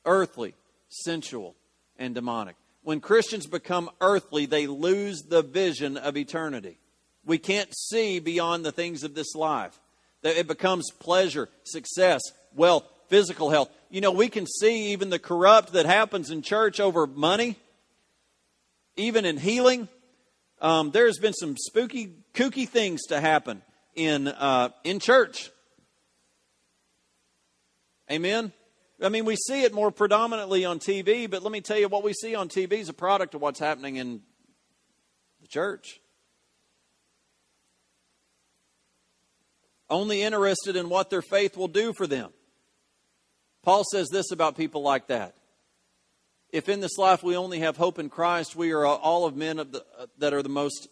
Earthly, 0.05 0.55
sensual, 0.89 1.57
and 1.99 2.15
demonic. 2.15 2.57
When 2.83 3.01
Christians 3.01 3.47
become 3.47 3.91
earthly, 4.01 4.47
they 4.47 4.67
lose 4.67 5.23
the 5.23 5.43
vision 5.43 5.97
of 5.97 6.17
eternity. 6.17 6.79
We 7.25 7.39
can't 7.39 7.77
see 7.77 8.19
beyond 8.19 8.65
the 8.65 8.73
things 8.73 9.03
of 9.03 9.15
this 9.15 9.35
life. 9.35 9.79
It 10.23 10.47
becomes 10.47 10.91
pleasure, 10.91 11.49
success, 11.65 12.23
wealth, 12.55 12.85
physical 13.09 13.51
health. 13.51 13.71
You 13.91 14.01
know, 14.01 14.13
we 14.13 14.29
can 14.29 14.47
see 14.47 14.93
even 14.93 15.11
the 15.11 15.19
corrupt 15.19 15.73
that 15.73 15.87
happens 15.87 16.31
in 16.31 16.43
church 16.43 16.81
over 16.81 17.07
money, 17.07 17.57
even 18.97 19.25
in 19.25 19.37
healing. 19.37 19.89
Um, 20.61 20.91
there's 20.91 21.19
been 21.19 21.33
some 21.33 21.57
spooky, 21.57 22.15
kooky 22.35 22.69
things 22.69 23.03
to 23.09 23.21
happen 23.21 23.63
in 23.95 24.29
uh, 24.29 24.71
in 24.85 24.99
church. 24.99 25.51
Amen. 28.11 28.53
I 29.01 29.11
mean, 29.11 29.25
we 29.25 29.37
see 29.37 29.63
it 29.63 29.73
more 29.73 29.93
predominantly 29.93 30.65
on 30.65 30.81
TV, 30.81 31.31
but 31.31 31.43
let 31.43 31.53
me 31.53 31.61
tell 31.61 31.79
you, 31.79 31.89
what 31.89 32.03
we 32.03 32.13
see 32.13 32.35
on 32.35 32.49
TV 32.49 32.73
is 32.73 32.89
a 32.89 32.95
product 32.95 33.35
of 33.35 33.41
what's 33.41 33.61
happening 33.61 33.97
in 33.97 34.23
the 35.41 35.47
church. 35.47 36.01
Only 39.89 40.23
interested 40.23 40.75
in 40.75 40.89
what 40.89 41.11
their 41.11 41.23
faith 41.23 41.57
will 41.57 41.69
do 41.69 41.93
for 41.93 42.07
them. 42.07 42.31
Paul 43.63 43.85
says 43.91 44.09
this 44.11 44.33
about 44.33 44.57
people 44.57 44.83
like 44.83 45.07
that. 45.09 45.35
If 46.51 46.69
in 46.69 46.81
this 46.81 46.97
life 46.97 47.23
we 47.23 47.37
only 47.37 47.61
have 47.61 47.77
hope 47.77 47.99
in 47.99 48.09
Christ, 48.09 48.57
we 48.57 48.73
are 48.73 48.87
all 48.87 49.27
of 49.27 49.37
men 49.37 49.59
of 49.59 49.73
the, 49.73 49.85
uh, 49.99 50.07
that 50.19 50.33
are 50.33 50.43
the 50.43 50.49
most, 50.49 50.89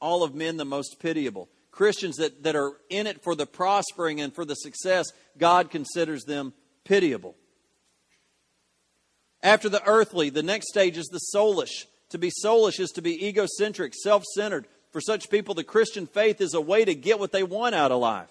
all 0.00 0.22
of 0.22 0.34
men 0.34 0.56
the 0.56 0.64
most 0.64 0.98
pitiable. 1.00 1.48
Christians 1.70 2.16
that, 2.16 2.42
that 2.44 2.56
are 2.56 2.72
in 2.88 3.06
it 3.06 3.22
for 3.22 3.34
the 3.34 3.46
prospering 3.46 4.20
and 4.20 4.34
for 4.34 4.46
the 4.46 4.54
success, 4.54 5.06
God 5.36 5.70
considers 5.70 6.24
them 6.24 6.54
pitiable. 6.84 7.36
After 9.42 9.68
the 9.68 9.84
earthly, 9.84 10.30
the 10.30 10.42
next 10.42 10.68
stage 10.68 10.96
is 10.96 11.06
the 11.06 11.20
soulish. 11.34 11.84
To 12.10 12.18
be 12.18 12.30
soulish 12.44 12.80
is 12.80 12.90
to 12.92 13.02
be 13.02 13.26
egocentric, 13.26 13.94
self 13.94 14.24
centered. 14.34 14.66
For 14.92 15.00
such 15.02 15.28
people, 15.28 15.54
the 15.54 15.64
Christian 15.64 16.06
faith 16.06 16.40
is 16.40 16.54
a 16.54 16.60
way 16.60 16.84
to 16.84 16.94
get 16.94 17.18
what 17.18 17.32
they 17.32 17.42
want 17.42 17.74
out 17.74 17.92
of 17.92 18.00
life. 18.00 18.30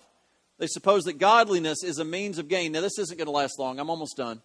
They 0.58 0.68
suppose 0.68 1.04
that 1.04 1.20
godliness 1.20 1.84
is 1.84 2.00
a 2.00 2.06
means 2.06 2.40
of 2.40 2.48
gain. 2.48 2.72
Now, 2.72 2.82
this 2.82 2.98
isn't 2.98 3.18
going 3.18 3.28
to 3.28 3.32
last 3.32 3.60
long. 3.60 3.80
I'm 3.80 3.90
almost 3.90 4.18
done. 4.18 4.42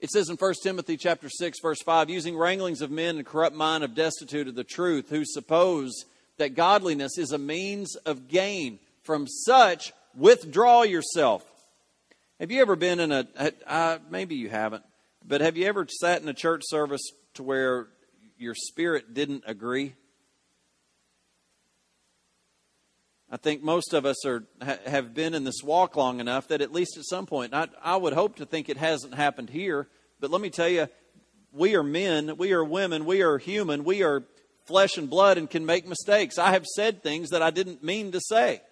It 0.00 0.10
says 0.10 0.28
in 0.30 0.36
1 0.36 0.54
Timothy 0.62 0.96
chapter 0.96 1.28
6, 1.28 1.58
verse 1.60 1.82
5, 1.82 2.08
using 2.08 2.36
wranglings 2.36 2.82
of 2.82 2.90
men 2.90 3.16
and 3.16 3.26
corrupt 3.26 3.56
mind 3.56 3.82
of 3.82 3.96
destitute 3.96 4.46
of 4.46 4.54
the 4.54 4.62
truth, 4.62 5.10
who 5.10 5.24
suppose 5.24 6.04
that 6.36 6.54
godliness 6.54 7.18
is 7.18 7.32
a 7.32 7.38
means 7.38 7.96
of 7.96 8.28
gain. 8.28 8.78
From 9.02 9.26
such, 9.26 9.92
withdraw 10.14 10.82
yourself. 10.82 11.44
Have 12.38 12.52
you 12.52 12.62
ever 12.62 12.76
been 12.76 13.00
in 13.00 13.10
a, 13.10 13.26
uh, 13.66 13.98
maybe 14.08 14.36
you 14.36 14.48
haven't, 14.48 14.84
but 15.26 15.40
have 15.40 15.56
you 15.56 15.66
ever 15.66 15.86
sat 15.88 16.22
in 16.22 16.28
a 16.28 16.34
church 16.34 16.62
service 16.66 17.02
to 17.34 17.42
where 17.42 17.88
your 18.36 18.54
spirit 18.54 19.14
didn't 19.14 19.42
agree? 19.46 19.94
I 23.30 23.36
think 23.36 23.62
most 23.62 23.92
of 23.92 24.06
us 24.06 24.24
are 24.24 24.44
have 24.60 25.12
been 25.12 25.34
in 25.34 25.44
this 25.44 25.62
walk 25.62 25.96
long 25.96 26.20
enough 26.20 26.48
that 26.48 26.62
at 26.62 26.72
least 26.72 26.96
at 26.96 27.04
some 27.04 27.26
point, 27.26 27.52
I, 27.52 27.68
I 27.82 27.96
would 27.96 28.14
hope 28.14 28.36
to 28.36 28.46
think 28.46 28.68
it 28.68 28.78
hasn't 28.78 29.14
happened 29.14 29.50
here, 29.50 29.86
but 30.18 30.30
let 30.30 30.40
me 30.40 30.48
tell 30.48 30.68
you, 30.68 30.88
we 31.52 31.76
are 31.76 31.82
men, 31.82 32.36
we 32.38 32.52
are 32.52 32.64
women, 32.64 33.04
we 33.04 33.22
are 33.22 33.36
human, 33.36 33.84
we 33.84 34.02
are 34.02 34.24
flesh 34.66 34.96
and 34.96 35.10
blood 35.10 35.36
and 35.36 35.48
can 35.48 35.66
make 35.66 35.86
mistakes. 35.86 36.38
I 36.38 36.52
have 36.52 36.64
said 36.66 37.02
things 37.02 37.30
that 37.30 37.42
I 37.42 37.50
didn't 37.50 37.82
mean 37.82 38.12
to 38.12 38.20
say. 38.20 38.62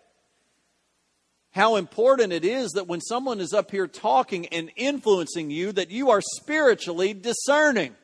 How 1.51 1.77
important 1.77 2.33
it 2.33 2.45
is 2.45 2.73
that 2.73 2.87
when 2.87 3.01
someone 3.01 3.41
is 3.41 3.55
up 3.55 3.71
here 3.71 3.87
talking 3.87 4.47
and 4.49 4.71
influencing 4.77 5.51
you, 5.51 5.73
that 5.73 5.91
you 5.91 6.11
are 6.11 6.21
spiritually 6.21 7.15
discerning 7.15 7.95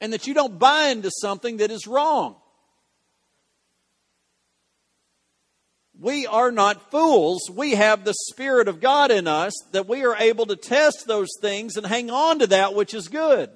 and 0.00 0.12
that 0.12 0.26
you 0.26 0.32
don't 0.32 0.58
buy 0.58 0.88
into 0.88 1.10
something 1.10 1.58
that 1.58 1.70
is 1.70 1.86
wrong. 1.86 2.36
We 6.04 6.26
are 6.26 6.52
not 6.52 6.90
fools. 6.90 7.50
We 7.50 7.76
have 7.76 8.04
the 8.04 8.12
Spirit 8.28 8.68
of 8.68 8.78
God 8.78 9.10
in 9.10 9.26
us 9.26 9.54
that 9.72 9.88
we 9.88 10.04
are 10.04 10.14
able 10.14 10.44
to 10.44 10.54
test 10.54 11.06
those 11.06 11.30
things 11.40 11.78
and 11.78 11.86
hang 11.86 12.10
on 12.10 12.40
to 12.40 12.46
that 12.48 12.74
which 12.74 12.92
is 12.92 13.08
good. 13.08 13.48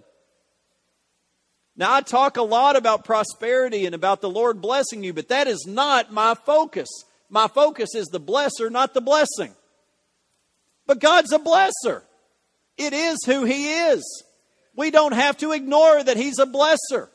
Now, 1.76 1.93
I 1.93 2.00
talk 2.00 2.38
a 2.38 2.43
lot 2.43 2.75
about 2.75 3.05
prosperity 3.05 3.85
and 3.85 3.95
about 3.95 4.23
the 4.23 4.31
Lord 4.31 4.62
blessing 4.62 5.05
you, 5.05 5.12
but 5.12 5.28
that 5.28 5.47
is 5.47 5.67
not 5.69 6.11
my 6.11 6.35
focus. 6.47 6.88
My 7.28 7.49
focus 7.49 7.95
is 7.95 8.07
the 8.07 8.19
blesser, 8.19 8.73
not 8.73 8.95
the 8.95 9.02
blessing. 9.02 9.55
But 10.87 11.00
God's 11.00 11.35
a 11.35 11.38
blesser. 11.38 12.00
It 12.78 12.95
is 12.95 13.19
who 13.26 13.45
He 13.45 13.75
is. 13.75 14.25
We 14.75 14.90
don't 14.90 15.12
have 15.12 15.37
to 15.38 15.52
ignore 15.52 16.02
that 16.02 16.17
He's 16.17 16.38
a 16.38 16.47
blesser. 16.47 17.09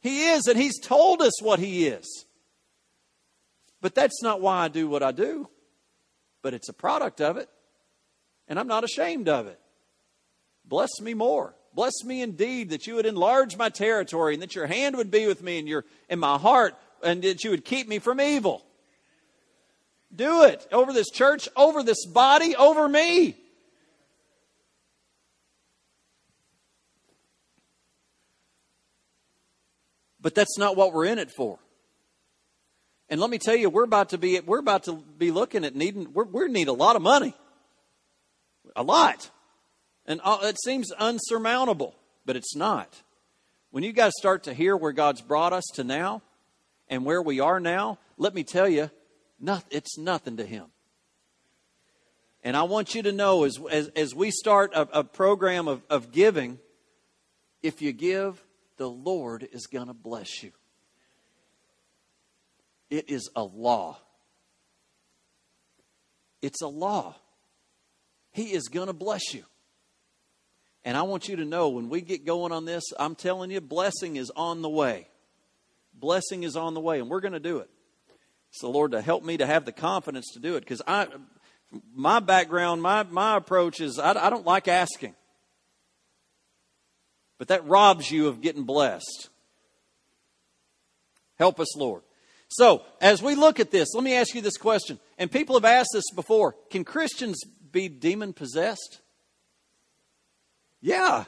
He 0.00 0.28
is, 0.28 0.46
and 0.46 0.56
He's 0.56 0.78
told 0.78 1.22
us 1.22 1.42
what 1.42 1.58
He 1.58 1.88
is. 1.88 2.24
But 3.80 3.94
that's 3.94 4.22
not 4.22 4.40
why 4.40 4.64
I 4.64 4.68
do 4.68 4.88
what 4.88 5.02
I 5.02 5.12
do. 5.12 5.48
But 6.42 6.54
it's 6.54 6.68
a 6.68 6.72
product 6.72 7.20
of 7.20 7.36
it. 7.36 7.48
And 8.48 8.58
I'm 8.58 8.66
not 8.66 8.84
ashamed 8.84 9.28
of 9.28 9.46
it. 9.46 9.60
Bless 10.64 11.00
me 11.00 11.14
more. 11.14 11.54
Bless 11.74 12.04
me 12.04 12.22
indeed 12.22 12.70
that 12.70 12.86
you 12.86 12.94
would 12.96 13.06
enlarge 13.06 13.56
my 13.56 13.68
territory 13.68 14.34
and 14.34 14.42
that 14.42 14.54
your 14.54 14.66
hand 14.66 14.96
would 14.96 15.10
be 15.10 15.26
with 15.26 15.42
me 15.42 15.58
and 15.58 15.68
your 15.68 15.84
in 16.08 16.18
my 16.18 16.38
heart 16.38 16.74
and 17.02 17.22
that 17.22 17.44
you 17.44 17.50
would 17.50 17.64
keep 17.64 17.88
me 17.88 17.98
from 17.98 18.20
evil. 18.20 18.64
Do 20.14 20.44
it 20.44 20.66
over 20.72 20.92
this 20.92 21.10
church, 21.10 21.48
over 21.56 21.82
this 21.82 22.06
body, 22.06 22.56
over 22.56 22.88
me. 22.88 23.36
But 30.20 30.34
that's 30.34 30.58
not 30.58 30.76
what 30.76 30.92
we're 30.92 31.04
in 31.04 31.18
it 31.18 31.30
for. 31.30 31.58
And 33.10 33.20
let 33.20 33.30
me 33.30 33.38
tell 33.38 33.56
you, 33.56 33.70
we're 33.70 33.84
about 33.84 34.10
to 34.10 34.18
be 34.18 34.38
we're 34.40 34.58
about 34.58 34.84
to 34.84 35.02
be 35.16 35.30
looking 35.30 35.64
at 35.64 35.74
needing 35.74 36.12
we're, 36.12 36.24
we 36.24 36.48
need 36.48 36.68
a 36.68 36.72
lot 36.72 36.96
of 36.96 37.02
money, 37.02 37.34
a 38.76 38.82
lot, 38.82 39.30
and 40.06 40.20
uh, 40.22 40.38
it 40.42 40.56
seems 40.62 40.92
unsurmountable, 40.92 41.94
but 42.26 42.36
it's 42.36 42.54
not. 42.54 43.02
When 43.70 43.84
you 43.84 43.92
guys 43.92 44.12
start 44.18 44.44
to 44.44 44.54
hear 44.54 44.76
where 44.76 44.92
God's 44.92 45.20
brought 45.20 45.52
us 45.52 45.64
to 45.74 45.84
now, 45.84 46.22
and 46.88 47.04
where 47.04 47.22
we 47.22 47.40
are 47.40 47.60
now, 47.60 47.98
let 48.16 48.34
me 48.34 48.44
tell 48.44 48.68
you, 48.68 48.90
not, 49.38 49.64
it's 49.70 49.98
nothing 49.98 50.38
to 50.38 50.44
Him. 50.44 50.66
And 52.42 52.56
I 52.56 52.62
want 52.62 52.94
you 52.94 53.02
to 53.02 53.12
know 53.12 53.44
as, 53.44 53.58
as, 53.70 53.88
as 53.88 54.14
we 54.14 54.30
start 54.30 54.72
a, 54.74 55.00
a 55.00 55.04
program 55.04 55.68
of, 55.68 55.82
of 55.90 56.12
giving, 56.12 56.58
if 57.62 57.82
you 57.82 57.92
give, 57.92 58.42
the 58.76 58.88
Lord 58.88 59.46
is 59.52 59.66
going 59.66 59.88
to 59.88 59.94
bless 59.94 60.42
you. 60.42 60.52
It 62.90 63.10
is 63.10 63.30
a 63.36 63.42
law. 63.42 63.98
It's 66.40 66.62
a 66.62 66.68
law. 66.68 67.16
He 68.32 68.52
is 68.52 68.68
going 68.68 68.86
to 68.86 68.92
bless 68.92 69.34
you. 69.34 69.44
And 70.84 70.96
I 70.96 71.02
want 71.02 71.28
you 71.28 71.36
to 71.36 71.44
know 71.44 71.68
when 71.68 71.88
we 71.88 72.00
get 72.00 72.24
going 72.24 72.52
on 72.52 72.64
this, 72.64 72.84
I'm 72.98 73.14
telling 73.14 73.50
you, 73.50 73.60
blessing 73.60 74.16
is 74.16 74.30
on 74.34 74.62
the 74.62 74.68
way. 74.68 75.08
Blessing 75.92 76.44
is 76.44 76.56
on 76.56 76.74
the 76.74 76.80
way, 76.80 77.00
and 77.00 77.10
we're 77.10 77.20
going 77.20 77.32
to 77.32 77.40
do 77.40 77.58
it. 77.58 77.68
It's 78.50 78.60
the 78.60 78.68
Lord 78.68 78.92
to 78.92 79.02
help 79.02 79.24
me 79.24 79.36
to 79.38 79.46
have 79.46 79.64
the 79.64 79.72
confidence 79.72 80.32
to 80.32 80.40
do 80.40 80.56
it 80.56 80.60
because 80.60 80.80
I, 80.86 81.08
my 81.94 82.20
background, 82.20 82.80
my, 82.80 83.02
my 83.02 83.36
approach 83.36 83.80
is 83.80 83.98
I, 83.98 84.10
I 84.10 84.30
don't 84.30 84.46
like 84.46 84.68
asking. 84.68 85.14
But 87.38 87.48
that 87.48 87.66
robs 87.66 88.10
you 88.10 88.28
of 88.28 88.40
getting 88.40 88.64
blessed. 88.64 89.28
Help 91.38 91.60
us, 91.60 91.76
Lord. 91.76 92.02
So, 92.48 92.82
as 93.00 93.22
we 93.22 93.34
look 93.34 93.60
at 93.60 93.70
this, 93.70 93.94
let 93.94 94.02
me 94.02 94.14
ask 94.14 94.34
you 94.34 94.40
this 94.40 94.56
question. 94.56 94.98
And 95.18 95.30
people 95.30 95.56
have 95.56 95.64
asked 95.64 95.90
this 95.92 96.10
before 96.14 96.56
Can 96.70 96.84
Christians 96.84 97.38
be 97.70 97.88
demon 97.88 98.32
possessed? 98.32 99.00
Yeah. 100.80 101.24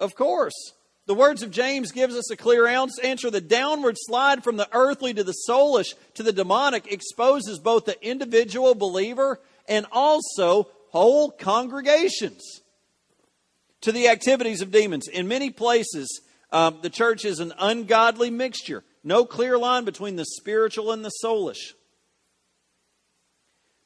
Of 0.00 0.14
course. 0.14 0.72
The 1.06 1.14
words 1.14 1.42
of 1.42 1.50
James 1.50 1.92
gives 1.92 2.16
us 2.16 2.30
a 2.30 2.36
clear 2.36 2.66
answer. 2.66 3.30
The 3.30 3.40
downward 3.40 3.96
slide 3.98 4.42
from 4.42 4.56
the 4.56 4.68
earthly 4.72 5.12
to 5.12 5.22
the 5.22 5.34
soulish 5.48 5.94
to 6.14 6.22
the 6.22 6.32
demonic 6.32 6.90
exposes 6.90 7.58
both 7.58 7.84
the 7.84 8.02
individual 8.02 8.74
believer 8.74 9.38
and 9.68 9.86
also 9.92 10.68
whole 10.90 11.30
congregations 11.30 12.40
to 13.82 13.92
the 13.92 14.08
activities 14.08 14.62
of 14.62 14.70
demons. 14.70 15.06
In 15.06 15.28
many 15.28 15.50
places, 15.50 16.22
um, 16.50 16.78
the 16.80 16.88
church 16.88 17.26
is 17.26 17.38
an 17.38 17.52
ungodly 17.58 18.30
mixture. 18.30 18.82
No 19.04 19.26
clear 19.26 19.58
line 19.58 19.84
between 19.84 20.16
the 20.16 20.24
spiritual 20.24 20.90
and 20.90 21.04
the 21.04 21.12
soulish. 21.22 21.74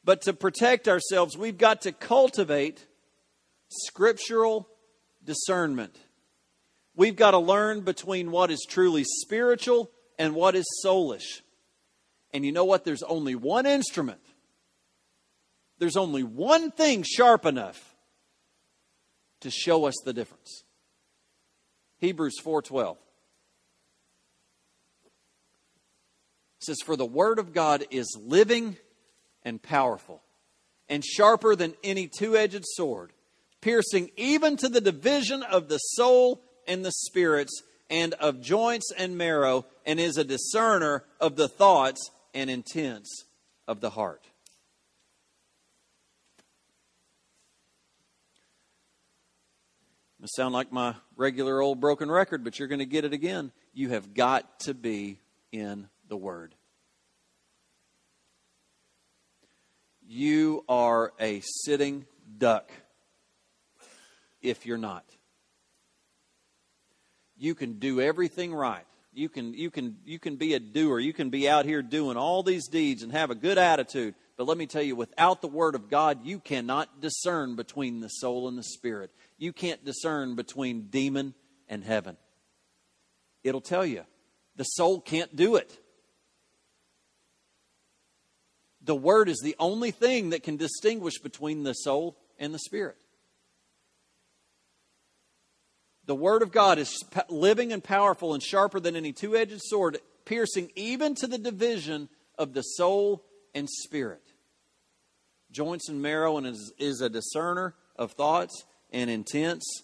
But 0.04 0.22
to 0.22 0.32
protect 0.32 0.86
ourselves, 0.86 1.36
we've 1.36 1.58
got 1.58 1.82
to 1.82 1.92
cultivate 1.92 2.86
scriptural 3.68 4.68
discernment. 5.24 5.94
We've 6.94 7.16
got 7.16 7.32
to 7.32 7.38
learn 7.38 7.80
between 7.80 8.30
what 8.30 8.50
is 8.50 8.64
truly 8.68 9.04
spiritual 9.04 9.90
and 10.18 10.34
what 10.34 10.54
is 10.54 10.64
soulish. 10.84 11.42
And 12.32 12.44
you 12.44 12.52
know 12.52 12.64
what? 12.64 12.84
There's 12.84 13.02
only 13.02 13.34
one 13.34 13.66
instrument. 13.66 14.20
There's 15.78 15.96
only 15.96 16.22
one 16.22 16.70
thing 16.70 17.02
sharp 17.02 17.44
enough 17.44 17.96
to 19.40 19.50
show 19.50 19.84
us 19.84 19.94
the 20.04 20.12
difference. 20.12 20.64
Hebrews 21.98 22.38
4:12 22.42 22.96
says 26.60 26.78
for 26.84 26.96
the 26.96 27.06
word 27.06 27.38
of 27.38 27.52
God 27.52 27.84
is 27.90 28.16
living 28.20 28.76
and 29.44 29.62
powerful 29.62 30.22
and 30.88 31.04
sharper 31.04 31.54
than 31.54 31.74
any 31.84 32.06
two-edged 32.06 32.64
sword 32.64 33.12
piercing 33.60 34.10
even 34.16 34.56
to 34.56 34.68
the 34.68 34.80
division 34.80 35.42
of 35.42 35.68
the 35.68 35.78
soul 35.78 36.40
and 36.66 36.84
the 36.84 36.92
spirits 36.92 37.62
and 37.90 38.14
of 38.14 38.40
joints 38.40 38.92
and 38.96 39.16
marrow 39.16 39.64
and 39.86 39.98
is 39.98 40.16
a 40.16 40.24
discerner 40.24 41.04
of 41.20 41.36
the 41.36 41.48
thoughts 41.48 42.10
and 42.34 42.50
intents 42.50 43.24
of 43.66 43.80
the 43.80 43.90
heart 43.90 44.28
It 50.20 50.34
sound 50.34 50.52
like 50.52 50.72
my 50.72 50.94
regular 51.16 51.62
old 51.62 51.80
broken 51.80 52.10
record, 52.10 52.42
but 52.42 52.58
you're 52.58 52.68
going 52.68 52.80
to 52.80 52.84
get 52.84 53.04
it 53.04 53.12
again. 53.12 53.52
You 53.72 53.90
have 53.90 54.14
got 54.14 54.60
to 54.60 54.74
be 54.74 55.20
in 55.52 55.88
the 56.08 56.16
Word. 56.16 56.54
You 60.06 60.64
are 60.68 61.12
a 61.20 61.40
sitting 61.40 62.06
duck 62.38 62.70
if 64.40 64.64
you're 64.64 64.78
not. 64.78 65.04
You 67.36 67.54
can 67.54 67.78
do 67.78 68.00
everything 68.00 68.54
right. 68.54 68.84
You 69.12 69.28
can, 69.28 69.52
you, 69.54 69.70
can, 69.70 69.96
you 70.04 70.18
can 70.18 70.36
be 70.36 70.54
a 70.54 70.60
doer. 70.60 70.98
You 70.98 71.12
can 71.12 71.30
be 71.30 71.48
out 71.48 71.64
here 71.64 71.82
doing 71.82 72.16
all 72.16 72.42
these 72.42 72.68
deeds 72.68 73.02
and 73.02 73.12
have 73.12 73.30
a 73.30 73.34
good 73.34 73.58
attitude. 73.58 74.14
But 74.36 74.46
let 74.46 74.56
me 74.56 74.66
tell 74.66 74.82
you, 74.82 74.96
without 74.96 75.40
the 75.40 75.48
Word 75.48 75.74
of 75.74 75.90
God, 75.90 76.24
you 76.24 76.38
cannot 76.38 77.00
discern 77.00 77.56
between 77.56 78.00
the 78.00 78.08
soul 78.08 78.48
and 78.48 78.56
the 78.56 78.62
spirit 78.62 79.10
you 79.38 79.52
can't 79.52 79.84
discern 79.84 80.34
between 80.34 80.88
demon 80.88 81.32
and 81.68 81.84
heaven. 81.84 82.16
It'll 83.44 83.60
tell 83.60 83.86
you. 83.86 84.04
The 84.56 84.64
soul 84.64 85.00
can't 85.00 85.34
do 85.36 85.54
it. 85.56 85.78
The 88.88 88.96
Word 88.96 89.28
is 89.28 89.40
the 89.42 89.54
only 89.58 89.90
thing 89.90 90.30
that 90.30 90.42
can 90.42 90.56
distinguish 90.56 91.18
between 91.18 91.62
the 91.62 91.74
soul 91.74 92.16
and 92.38 92.54
the 92.54 92.58
spirit. 92.58 92.96
The 96.06 96.14
Word 96.14 96.40
of 96.40 96.52
God 96.52 96.78
is 96.78 97.04
living 97.28 97.70
and 97.70 97.84
powerful 97.84 98.32
and 98.32 98.42
sharper 98.42 98.80
than 98.80 98.96
any 98.96 99.12
two 99.12 99.36
edged 99.36 99.60
sword, 99.60 99.98
piercing 100.24 100.70
even 100.74 101.14
to 101.16 101.26
the 101.26 101.36
division 101.36 102.08
of 102.38 102.54
the 102.54 102.62
soul 102.62 103.26
and 103.54 103.68
spirit. 103.68 104.22
Joints 105.50 105.90
and 105.90 106.00
marrow, 106.00 106.38
and 106.38 106.46
is, 106.46 106.72
is 106.78 107.02
a 107.02 107.10
discerner 107.10 107.74
of 107.94 108.12
thoughts 108.12 108.64
and 108.90 109.10
intents 109.10 109.82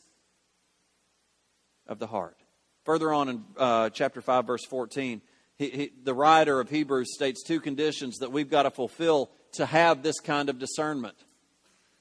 of 1.87 1.99
the 1.99 2.07
heart. 2.07 2.39
Further 2.87 3.13
on 3.13 3.29
in 3.29 3.45
uh, 3.59 3.91
chapter 3.91 4.23
5, 4.23 4.47
verse 4.47 4.65
14, 4.65 5.21
he, 5.57 5.69
he, 5.71 5.93
the 6.03 6.15
writer 6.15 6.61
of 6.61 6.69
Hebrews 6.69 7.15
states 7.15 7.43
two 7.43 7.61
conditions 7.61 8.19
that 8.19 8.33
we've 8.33 8.51
got 8.51 8.65
to 8.65 8.71
fulfill 8.71 9.31
to 9.53 9.67
have 9.67 10.03
this 10.03 10.19
kind 10.21 10.49
of 10.49 10.59
discernment. 10.59 11.17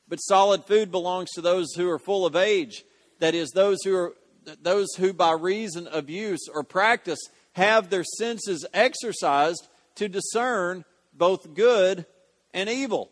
But 0.08 0.18
solid 0.18 0.66
food 0.66 0.92
belongs 0.92 1.32
to 1.32 1.42
those 1.42 1.74
who 1.74 1.90
are 1.90 2.00
full 2.00 2.26
of 2.26 2.36
age, 2.36 2.84
that 3.20 3.36
is, 3.36 3.52
those 3.52 3.78
who 3.84 3.96
are 3.96 4.14
those 4.62 4.94
who 4.96 5.14
by 5.14 5.32
reason 5.32 5.88
of 5.88 6.10
use 6.10 6.50
or 6.54 6.64
practice 6.64 7.20
have 7.54 7.89
their 7.89 8.04
senses 8.04 8.66
exercised 8.74 9.68
to 9.96 10.10
discern 10.10 10.84
both 11.13 11.54
good 11.54 12.06
and 12.54 12.70
evil. 12.70 13.10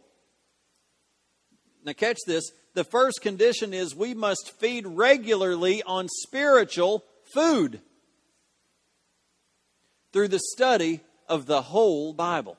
Now, 1.86 1.94
catch 1.94 2.18
this 2.28 2.52
the 2.74 2.84
first 2.84 3.22
condition 3.22 3.74
is 3.74 3.96
we 3.96 4.14
must 4.14 4.52
feed 4.60 4.88
regularly 4.88 5.84
on 5.84 6.08
spiritual 6.10 7.04
food 7.34 7.82
through 10.12 10.28
the 10.28 10.42
study 10.54 11.02
of 11.28 11.46
the 11.46 11.62
whole 11.62 12.14
Bible. 12.14 12.58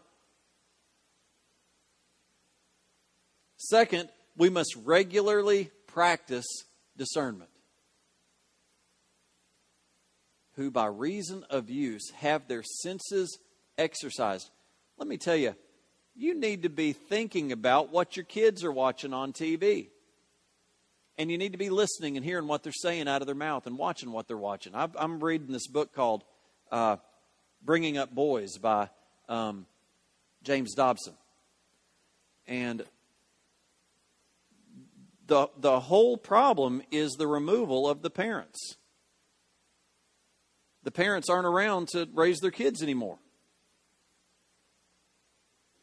Second, 3.57 4.09
we 4.37 4.51
must 4.51 4.75
regularly 4.85 5.71
practice 5.87 6.47
discernment. 6.97 7.51
Who, 10.57 10.71
by 10.71 10.87
reason 10.87 11.45
of 11.49 11.71
use, 11.71 12.11
have 12.17 12.49
their 12.49 12.63
senses 12.63 13.39
exercised. 13.79 14.51
Let 14.99 15.09
me 15.09 15.17
tell 15.17 15.37
you, 15.37 15.55
you 16.15 16.35
need 16.35 16.65
to 16.65 16.69
be 16.69 16.93
thinking 16.93 17.53
about 17.53 17.91
what 17.91 18.17
your 18.17 18.25
kids 18.25 18.65
are 18.65 18.73
watching 18.73 19.15
on 19.15 19.33
TV. 19.33 19.89
And 21.19 21.31
you 21.31 21.39
need 21.39 21.53
to 21.53 21.59
be 21.59 21.71
listening 21.71 22.17
and 22.17 22.25
hearing 22.25 22.49
what 22.49 22.63
they're 22.63 22.73
saying 22.73 23.09
out 23.09 23.23
of 23.23 23.27
their 23.27 23.35
mouth 23.35 23.67
and 23.67 23.79
watching 23.79 24.13
what 24.13 24.29
they're 24.29 24.37
watching. 24.37 24.75
i 24.75 24.89
am 24.99 25.23
reading 25.23 25.53
this 25.53 25.67
book 25.67 25.95
called 25.95 26.25
uh, 26.71 26.97
Bringing 27.65 27.99
Up 27.99 28.15
Boys 28.15 28.59
by 28.59 28.89
um, 29.29 29.67
James 30.43 30.75
Dobson. 30.75 31.15
And 32.47 32.85
the, 35.27 35.49
the 35.57 35.81
whole 35.81 36.17
problem 36.17 36.83
is 36.91 37.13
the 37.13 37.27
removal 37.27 37.89
of 37.89 38.03
the 38.03 38.11
parents. 38.11 38.77
The 40.83 40.91
parents 40.91 41.31
aren't 41.31 41.47
around 41.47 41.89
to 41.89 42.09
raise 42.13 42.41
their 42.41 42.51
kids 42.51 42.83
anymore. 42.83 43.19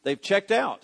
They've 0.02 0.20
checked 0.20 0.50
out. 0.50 0.82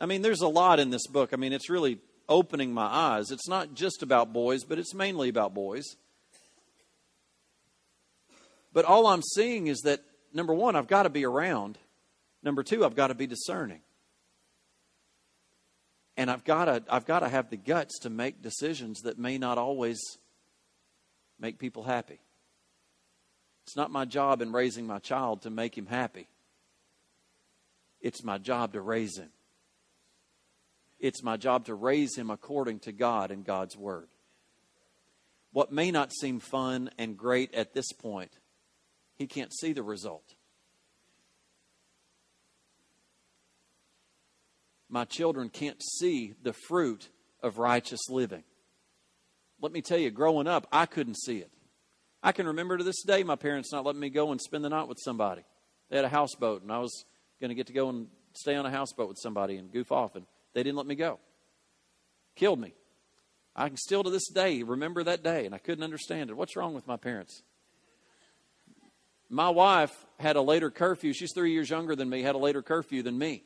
I 0.00 0.06
mean, 0.06 0.22
there's 0.22 0.40
a 0.40 0.48
lot 0.48 0.80
in 0.80 0.90
this 0.90 1.06
book. 1.06 1.30
I 1.32 1.36
mean, 1.36 1.52
it's 1.52 1.70
really 1.70 1.98
opening 2.28 2.72
my 2.72 2.86
eyes. 2.86 3.30
It's 3.30 3.48
not 3.48 3.74
just 3.74 4.02
about 4.02 4.32
boys, 4.32 4.64
but 4.64 4.78
it's 4.78 4.94
mainly 4.94 5.28
about 5.28 5.54
boys. 5.54 5.84
But 8.72 8.84
all 8.84 9.06
I'm 9.06 9.22
seeing 9.22 9.68
is 9.68 9.80
that, 9.84 10.00
number 10.34 10.52
one, 10.52 10.76
I've 10.76 10.88
got 10.88 11.04
to 11.04 11.10
be 11.10 11.24
around. 11.24 11.78
Number 12.42 12.62
two, 12.62 12.84
I've 12.84 12.94
got 12.94 13.06
to 13.06 13.14
be 13.14 13.26
discerning. 13.26 13.80
And 16.16 16.30
I've 16.30 16.44
got 16.44 16.66
to, 16.66 16.82
I've 16.88 17.06
got 17.06 17.20
to 17.20 17.28
have 17.28 17.50
the 17.50 17.56
guts 17.56 18.00
to 18.00 18.10
make 18.10 18.42
decisions 18.42 19.00
that 19.02 19.18
may 19.18 19.38
not 19.38 19.56
always 19.58 19.98
make 21.40 21.58
people 21.58 21.82
happy. 21.82 22.20
It's 23.64 23.76
not 23.76 23.90
my 23.90 24.04
job 24.04 24.42
in 24.42 24.52
raising 24.52 24.86
my 24.86 24.98
child 24.98 25.42
to 25.42 25.50
make 25.50 25.76
him 25.76 25.86
happy. 25.86 26.28
It's 28.00 28.22
my 28.22 28.36
job 28.36 28.74
to 28.74 28.80
raise 28.82 29.16
him. 29.16 29.30
It's 31.00 31.22
my 31.22 31.36
job 31.36 31.66
to 31.66 31.74
raise 31.74 32.16
him 32.16 32.30
according 32.30 32.80
to 32.80 32.92
God 32.92 33.30
and 33.30 33.44
God's 33.44 33.76
Word. 33.76 34.08
What 35.52 35.72
may 35.72 35.90
not 35.90 36.12
seem 36.12 36.40
fun 36.40 36.90
and 36.98 37.16
great 37.16 37.54
at 37.54 37.74
this 37.74 37.92
point, 37.92 38.32
he 39.16 39.26
can't 39.26 39.52
see 39.52 39.72
the 39.72 39.82
result. 39.82 40.34
My 44.88 45.04
children 45.04 45.48
can't 45.48 45.82
see 45.82 46.34
the 46.42 46.52
fruit 46.52 47.08
of 47.42 47.58
righteous 47.58 48.08
living. 48.08 48.44
Let 49.60 49.72
me 49.72 49.82
tell 49.82 49.98
you, 49.98 50.10
growing 50.10 50.46
up, 50.46 50.66
I 50.70 50.86
couldn't 50.86 51.16
see 51.18 51.38
it. 51.38 51.50
I 52.22 52.32
can 52.32 52.46
remember 52.46 52.78
to 52.78 52.84
this 52.84 53.02
day 53.02 53.22
my 53.22 53.36
parents 53.36 53.72
not 53.72 53.84
letting 53.84 54.00
me 54.00 54.08
go 54.08 54.30
and 54.30 54.40
spend 54.40 54.64
the 54.64 54.68
night 54.68 54.88
with 54.88 54.98
somebody. 55.02 55.42
They 55.90 55.96
had 55.96 56.04
a 56.04 56.10
houseboat, 56.10 56.62
and 56.62 56.72
I 56.72 56.78
was 56.78 57.04
going 57.40 57.50
to 57.50 57.54
get 57.54 57.66
to 57.66 57.72
go 57.72 57.88
and 57.88 58.06
stay 58.34 58.54
on 58.54 58.66
a 58.66 58.70
houseboat 58.70 59.08
with 59.08 59.18
somebody 59.18 59.56
and 59.56 59.70
goof 59.70 59.92
off. 59.92 60.16
And 60.16 60.26
they 60.54 60.62
didn't 60.62 60.76
let 60.76 60.86
me 60.86 60.94
go. 60.94 61.18
Killed 62.36 62.60
me. 62.60 62.74
I 63.56 63.68
can 63.68 63.76
still 63.76 64.02
to 64.02 64.10
this 64.10 64.28
day 64.28 64.62
remember 64.62 65.04
that 65.04 65.22
day, 65.22 65.46
and 65.46 65.54
I 65.54 65.58
couldn't 65.58 65.84
understand 65.84 66.30
it. 66.30 66.36
What's 66.36 66.56
wrong 66.56 66.74
with 66.74 66.86
my 66.86 66.96
parents? 66.96 67.42
My 69.34 69.50
wife 69.50 69.92
had 70.20 70.36
a 70.36 70.40
later 70.40 70.70
curfew. 70.70 71.12
She's 71.12 71.32
three 71.32 71.50
years 71.50 71.68
younger 71.68 71.96
than 71.96 72.08
me, 72.08 72.22
had 72.22 72.36
a 72.36 72.38
later 72.38 72.62
curfew 72.62 73.02
than 73.02 73.18
me. 73.18 73.42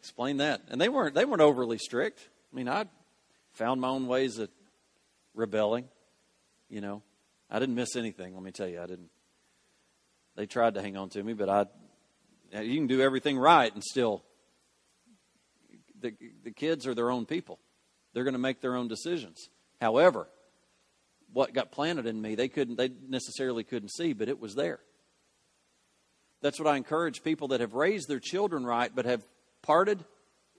Explain 0.00 0.38
that. 0.38 0.62
And 0.70 0.80
they 0.80 0.88
weren't 0.88 1.14
they 1.14 1.24
weren't 1.24 1.40
overly 1.40 1.78
strict. 1.78 2.28
I 2.52 2.56
mean, 2.56 2.68
I 2.68 2.86
found 3.52 3.80
my 3.80 3.88
own 3.90 4.08
ways 4.08 4.38
of 4.38 4.48
rebelling, 5.32 5.84
you 6.68 6.80
know. 6.80 7.00
I 7.48 7.60
didn't 7.60 7.76
miss 7.76 7.94
anything. 7.94 8.34
Let 8.34 8.42
me 8.42 8.50
tell 8.50 8.66
you, 8.66 8.80
I 8.80 8.86
didn't. 8.86 9.10
They 10.34 10.46
tried 10.46 10.74
to 10.74 10.82
hang 10.82 10.96
on 10.96 11.10
to 11.10 11.22
me, 11.22 11.32
but 11.32 11.48
I. 11.48 11.66
You 12.60 12.74
can 12.74 12.88
do 12.88 13.00
everything 13.00 13.38
right 13.38 13.72
and 13.72 13.84
still. 13.84 14.24
The 16.02 16.14
the 16.44 16.50
kids 16.50 16.86
are 16.86 16.94
their 16.94 17.10
own 17.10 17.26
people. 17.26 17.58
They're 18.12 18.24
going 18.24 18.34
to 18.34 18.38
make 18.38 18.60
their 18.60 18.76
own 18.76 18.88
decisions. 18.88 19.48
However, 19.80 20.28
what 21.32 21.54
got 21.54 21.72
planted 21.72 22.06
in 22.06 22.20
me, 22.20 22.34
they 22.34 22.48
couldn't. 22.48 22.76
They 22.76 22.90
necessarily 23.08 23.64
couldn't 23.64 23.90
see, 23.90 24.12
but 24.12 24.28
it 24.28 24.38
was 24.38 24.54
there. 24.54 24.80
That's 26.42 26.58
what 26.58 26.68
I 26.68 26.76
encourage 26.76 27.22
people 27.22 27.48
that 27.48 27.60
have 27.60 27.74
raised 27.74 28.08
their 28.08 28.20
children 28.20 28.66
right 28.66 28.90
but 28.94 29.06
have 29.06 29.22
parted. 29.62 30.04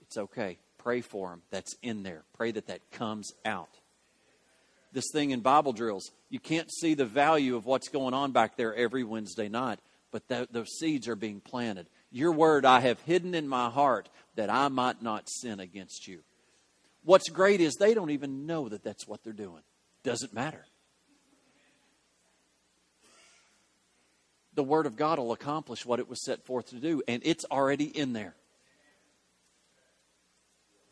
It's 0.00 0.16
okay. 0.16 0.58
pray 0.78 1.00
for 1.02 1.30
them. 1.30 1.42
That's 1.50 1.74
in 1.82 2.02
there. 2.02 2.24
Pray 2.34 2.50
that 2.52 2.66
that 2.66 2.90
comes 2.90 3.32
out. 3.44 3.68
This 4.92 5.04
thing 5.12 5.30
in 5.30 5.40
Bible 5.40 5.72
drills, 5.72 6.10
you 6.30 6.38
can't 6.38 6.72
see 6.72 6.94
the 6.94 7.04
value 7.04 7.56
of 7.56 7.66
what's 7.66 7.88
going 7.88 8.14
on 8.14 8.32
back 8.32 8.56
there 8.56 8.74
every 8.74 9.02
Wednesday 9.02 9.48
night, 9.48 9.80
but 10.12 10.28
the, 10.28 10.46
those 10.52 10.70
seeds 10.78 11.08
are 11.08 11.16
being 11.16 11.40
planted. 11.40 11.88
Your 12.14 12.30
word 12.30 12.64
I 12.64 12.78
have 12.78 13.00
hidden 13.00 13.34
in 13.34 13.48
my 13.48 13.68
heart 13.68 14.08
that 14.36 14.48
I 14.48 14.68
might 14.68 15.02
not 15.02 15.28
sin 15.28 15.58
against 15.58 16.06
you. 16.06 16.20
What's 17.02 17.28
great 17.28 17.60
is 17.60 17.74
they 17.74 17.92
don't 17.92 18.10
even 18.10 18.46
know 18.46 18.68
that 18.68 18.84
that's 18.84 19.08
what 19.08 19.24
they're 19.24 19.32
doing. 19.32 19.62
Doesn't 20.04 20.32
matter. 20.32 20.64
The 24.54 24.62
Word 24.62 24.86
of 24.86 24.94
God 24.94 25.18
will 25.18 25.32
accomplish 25.32 25.84
what 25.84 25.98
it 25.98 26.08
was 26.08 26.24
set 26.24 26.44
forth 26.44 26.68
to 26.68 26.76
do, 26.76 27.02
and 27.08 27.20
it's 27.24 27.44
already 27.50 27.86
in 27.86 28.12
there. 28.12 28.36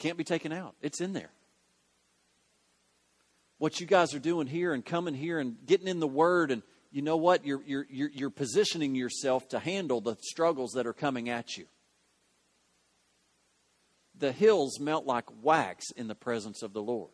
Can't 0.00 0.18
be 0.18 0.24
taken 0.24 0.50
out, 0.50 0.74
it's 0.82 1.00
in 1.00 1.12
there. 1.12 1.30
What 3.58 3.78
you 3.78 3.86
guys 3.86 4.12
are 4.12 4.18
doing 4.18 4.48
here 4.48 4.74
and 4.74 4.84
coming 4.84 5.14
here 5.14 5.38
and 5.38 5.54
getting 5.66 5.86
in 5.86 6.00
the 6.00 6.08
Word, 6.08 6.50
and 6.50 6.64
you 6.92 7.02
know 7.02 7.16
what? 7.16 7.44
You're, 7.44 7.62
you're, 7.66 7.86
you're, 7.88 8.30
positioning 8.30 8.94
yourself 8.94 9.48
to 9.48 9.58
handle 9.58 10.00
the 10.00 10.16
struggles 10.20 10.72
that 10.72 10.86
are 10.86 10.92
coming 10.92 11.28
at 11.28 11.56
you 11.56 11.66
the 14.22 14.32
hills 14.32 14.78
melt 14.78 15.04
like 15.04 15.24
wax 15.42 15.90
in 15.96 16.06
the 16.06 16.14
presence 16.14 16.62
of 16.62 16.72
the 16.72 16.82
Lord. 16.82 17.10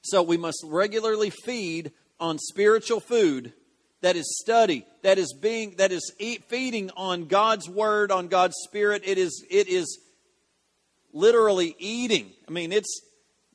So 0.00 0.22
we 0.22 0.38
must 0.38 0.64
regularly 0.64 1.30
feed 1.30 1.92
on 2.18 2.38
spiritual 2.38 2.98
food 2.98 3.52
that 4.00 4.16
is 4.16 4.38
study, 4.40 4.86
that 5.02 5.18
is 5.18 5.34
being 5.38 5.74
that 5.76 5.92
is 5.92 6.14
eat, 6.18 6.44
feeding 6.44 6.90
on 6.96 7.26
God's 7.26 7.68
word, 7.68 8.10
on 8.10 8.28
God's 8.28 8.54
spirit. 8.64 9.02
It 9.04 9.18
is 9.18 9.44
it 9.50 9.68
is 9.68 10.00
literally 11.12 11.76
eating. 11.78 12.30
I 12.48 12.50
mean, 12.50 12.72
it's 12.72 13.00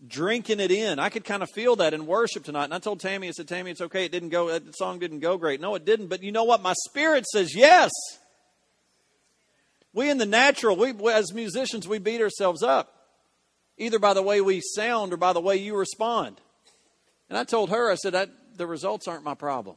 drinking 0.08 0.60
it 0.60 0.72
in. 0.72 1.00
I 1.00 1.10
could 1.10 1.24
kind 1.24 1.44
of 1.44 1.50
feel 1.50 1.76
that 1.78 1.94
in 1.94 2.06
worship 2.06 2.44
tonight. 2.44 2.66
And 2.66 2.74
I 2.74 2.80
told 2.80 3.00
Tammy, 3.00 3.28
I 3.28 3.32
said, 3.32 3.48
Tammy, 3.48 3.72
it's 3.72 3.82
okay. 3.82 4.06
It 4.06 4.12
didn't 4.12 4.30
go. 4.30 4.50
Uh, 4.50 4.60
the 4.60 4.74
song 4.74 5.00
didn't 5.00 5.20
go 5.20 5.38
great. 5.38 5.62
No, 5.62 5.76
it 5.76 5.86
didn't. 5.86 6.08
But 6.08 6.24
you 6.24 6.32
know 6.32 6.44
what? 6.44 6.62
My 6.62 6.74
spirit 6.88 7.26
says 7.28 7.56
yes. 7.56 7.92
We 9.94 10.10
in 10.10 10.18
the 10.18 10.26
natural, 10.26 10.76
we 10.76 10.92
as 11.12 11.34
musicians, 11.34 11.88
we 11.88 12.00
beat 12.00 12.20
ourselves 12.20 12.63
up, 12.63 12.94
either 13.78 14.00
by 14.00 14.16
the 14.16 14.24
way 14.24 14.42
we 14.42 14.60
sound 14.60 15.13
or 15.13 15.18
by 15.18 15.34
the 15.34 15.42
way 15.42 15.58
you 15.58 15.78
respond. 15.78 16.42
And 17.30 17.38
I 17.38 17.44
told 17.44 17.70
her, 17.70 17.92
I 17.92 17.96
said, 17.96 18.16
I, 18.16 18.28
the 18.56 18.66
results 18.66 19.08
aren't 19.08 19.24
my 19.24 19.36
problem. 19.36 19.76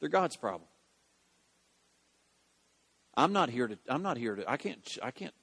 They're 0.00 0.10
God's 0.10 0.36
problem. 0.36 0.68
I'm 3.14 3.32
not 3.32 3.50
here 3.50 3.68
to. 3.68 3.78
I'm 3.88 4.02
not 4.02 4.16
here 4.16 4.34
to. 4.34 4.50
I 4.50 4.56
can't. 4.56 4.98
I 5.02 5.10
can't. 5.10 5.34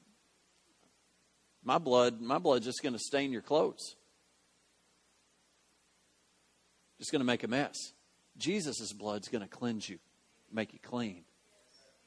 My 1.64 1.78
blood. 1.78 2.22
My 2.22 2.38
blood's 2.38 2.66
just 2.66 2.82
going 2.82 2.94
to 2.94 3.00
stain 3.00 3.32
your 3.32 3.42
clothes. 3.42 3.96
Just 6.98 7.12
going 7.12 7.22
to 7.22 7.26
make 7.26 7.44
a 7.44 7.48
mess. 7.48 7.76
Jesus' 8.38 8.94
blood's 8.94 9.28
going 9.28 9.42
to 9.42 9.48
cleanse 9.48 9.88
you, 9.88 10.00
make 10.52 10.74
you 10.74 10.80
clean 10.82 11.24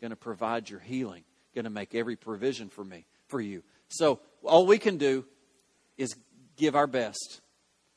going 0.03 0.11
to 0.11 0.17
provide 0.17 0.69
your 0.69 0.81
healing, 0.81 1.23
going 1.55 1.65
to 1.65 1.71
make 1.71 1.95
every 1.95 2.17
provision 2.17 2.69
for 2.69 2.85
me, 2.85 3.07
for 3.29 3.41
you. 3.41 3.63
So 3.89 4.21
all 4.43 4.67
we 4.67 4.79
can 4.79 4.99
do 4.99 5.25
is 5.97 6.17
give 6.57 6.75
our 6.75 6.89
best. 6.89 7.41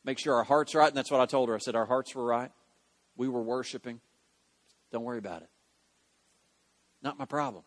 Make 0.05 0.19
sure 0.19 0.35
our 0.35 0.43
heart's 0.43 0.75
right. 0.75 0.87
And 0.87 0.95
that's 0.95 1.09
what 1.09 1.19
I 1.19 1.25
told 1.25 1.49
her. 1.49 1.55
I 1.55 1.57
said, 1.57 1.75
Our 1.75 1.87
hearts 1.87 2.13
were 2.13 2.23
right. 2.23 2.51
We 3.17 3.27
were 3.27 3.41
worshiping. 3.41 3.99
Don't 4.91 5.03
worry 5.03 5.17
about 5.17 5.41
it. 5.41 5.49
Not 7.01 7.17
my 7.17 7.25
problem. 7.25 7.63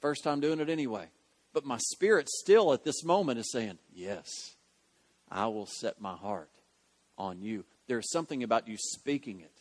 First 0.00 0.24
time 0.24 0.40
doing 0.40 0.58
it 0.60 0.70
anyway. 0.70 1.06
But 1.52 1.64
my 1.64 1.78
spirit 1.78 2.28
still 2.28 2.72
at 2.72 2.84
this 2.84 3.04
moment 3.04 3.38
is 3.38 3.50
saying, 3.50 3.78
Yes, 3.92 4.54
I 5.30 5.46
will 5.46 5.66
set 5.66 6.00
my 6.00 6.14
heart 6.14 6.50
on 7.18 7.40
you. 7.40 7.64
There's 7.86 8.10
something 8.10 8.42
about 8.42 8.68
you 8.68 8.76
speaking 8.78 9.40
it 9.40 9.60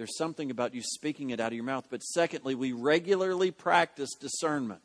there's 0.00 0.16
something 0.16 0.50
about 0.50 0.74
you 0.74 0.80
speaking 0.80 1.28
it 1.28 1.40
out 1.40 1.48
of 1.48 1.52
your 1.52 1.64
mouth. 1.64 1.86
But 1.90 2.02
secondly, 2.02 2.54
we 2.54 2.72
regularly 2.72 3.50
practice 3.50 4.14
discernment. 4.18 4.80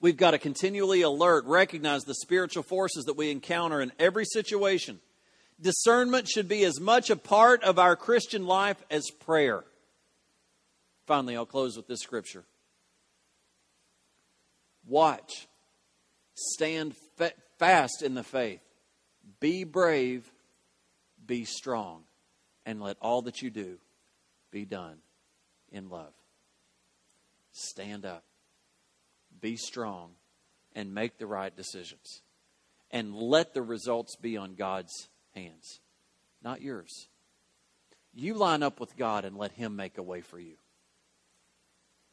We've 0.00 0.16
got 0.16 0.30
to 0.30 0.38
continually 0.38 1.02
alert, 1.02 1.44
recognize 1.44 2.04
the 2.04 2.14
spiritual 2.14 2.62
forces 2.62 3.04
that 3.04 3.18
we 3.18 3.30
encounter 3.30 3.82
in 3.82 3.92
every 3.98 4.24
situation. 4.24 4.98
Discernment 5.60 6.26
should 6.26 6.48
be 6.48 6.64
as 6.64 6.80
much 6.80 7.10
a 7.10 7.16
part 7.16 7.62
of 7.64 7.78
our 7.78 7.96
Christian 7.96 8.46
life 8.46 8.82
as 8.90 9.10
prayer. 9.10 9.62
Finally, 11.06 11.36
I'll 11.36 11.44
close 11.44 11.76
with 11.76 11.86
this 11.86 12.00
scripture. 12.00 12.44
Watch, 14.86 15.48
stand 16.34 16.94
fast 17.58 18.02
in 18.02 18.14
the 18.14 18.22
faith, 18.22 18.62
be 19.40 19.64
brave, 19.64 20.30
be 21.26 21.44
strong 21.44 22.04
and 22.64 22.80
let 22.80 22.96
all 23.00 23.22
that 23.22 23.42
you 23.42 23.50
do 23.50 23.78
be 24.50 24.64
done 24.64 24.98
in 25.70 25.88
love. 25.88 26.12
Stand 27.52 28.04
up, 28.04 28.24
be 29.40 29.56
strong, 29.56 30.10
and 30.74 30.94
make 30.94 31.18
the 31.18 31.26
right 31.26 31.56
decisions. 31.56 32.22
And 32.90 33.14
let 33.14 33.54
the 33.54 33.62
results 33.62 34.14
be 34.16 34.36
on 34.36 34.54
God's 34.54 35.08
hands, 35.34 35.80
not 36.42 36.62
yours. 36.62 37.08
You 38.14 38.34
line 38.34 38.62
up 38.62 38.78
with 38.78 38.96
God 38.96 39.24
and 39.24 39.36
let 39.36 39.52
Him 39.52 39.74
make 39.74 39.98
a 39.98 40.02
way 40.02 40.20
for 40.20 40.38
you. 40.38 40.56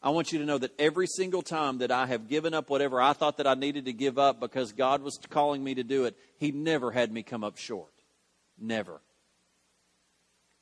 I 0.03 0.09
want 0.09 0.33
you 0.33 0.39
to 0.39 0.45
know 0.45 0.57
that 0.57 0.77
every 0.77 1.07
single 1.07 1.41
time 1.41 1.77
that 1.77 1.89
I 1.89 2.07
have 2.07 2.27
given 2.27 2.53
up 2.53 2.69
whatever 2.69 3.01
I 3.01 3.13
thought 3.13 3.37
that 3.37 3.47
I 3.47 3.53
needed 3.53 3.85
to 3.85 3.93
give 3.93 4.19
up 4.19 4.41
because 4.41 4.73
God 4.73 5.01
was 5.01 5.17
calling 5.29 5.63
me 5.63 5.75
to 5.75 5.83
do 5.83 6.03
it, 6.03 6.17
He 6.37 6.51
never 6.51 6.91
had 6.91 7.11
me 7.11 7.23
come 7.23 7.43
up 7.43 7.57
short. 7.57 7.93
Never. 8.59 8.99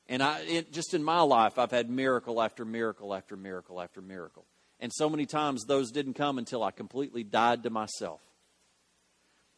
And 0.07 0.21
I, 0.21 0.41
it, 0.41 0.71
just 0.71 0.93
in 0.93 1.03
my 1.03 1.21
life, 1.21 1.57
I've 1.57 1.71
had 1.71 1.89
miracle 1.89 2.39
after 2.39 2.65
miracle 2.65 3.15
after 3.15 3.35
miracle 3.35 3.81
after 3.81 3.99
miracle. 3.99 4.45
And 4.79 4.91
so 4.93 5.09
many 5.09 5.25
times 5.25 5.65
those 5.65 5.91
didn't 5.91 6.13
come 6.13 6.37
until 6.37 6.63
I 6.63 6.69
completely 6.69 7.23
died 7.23 7.63
to 7.63 7.69
myself. 7.71 8.21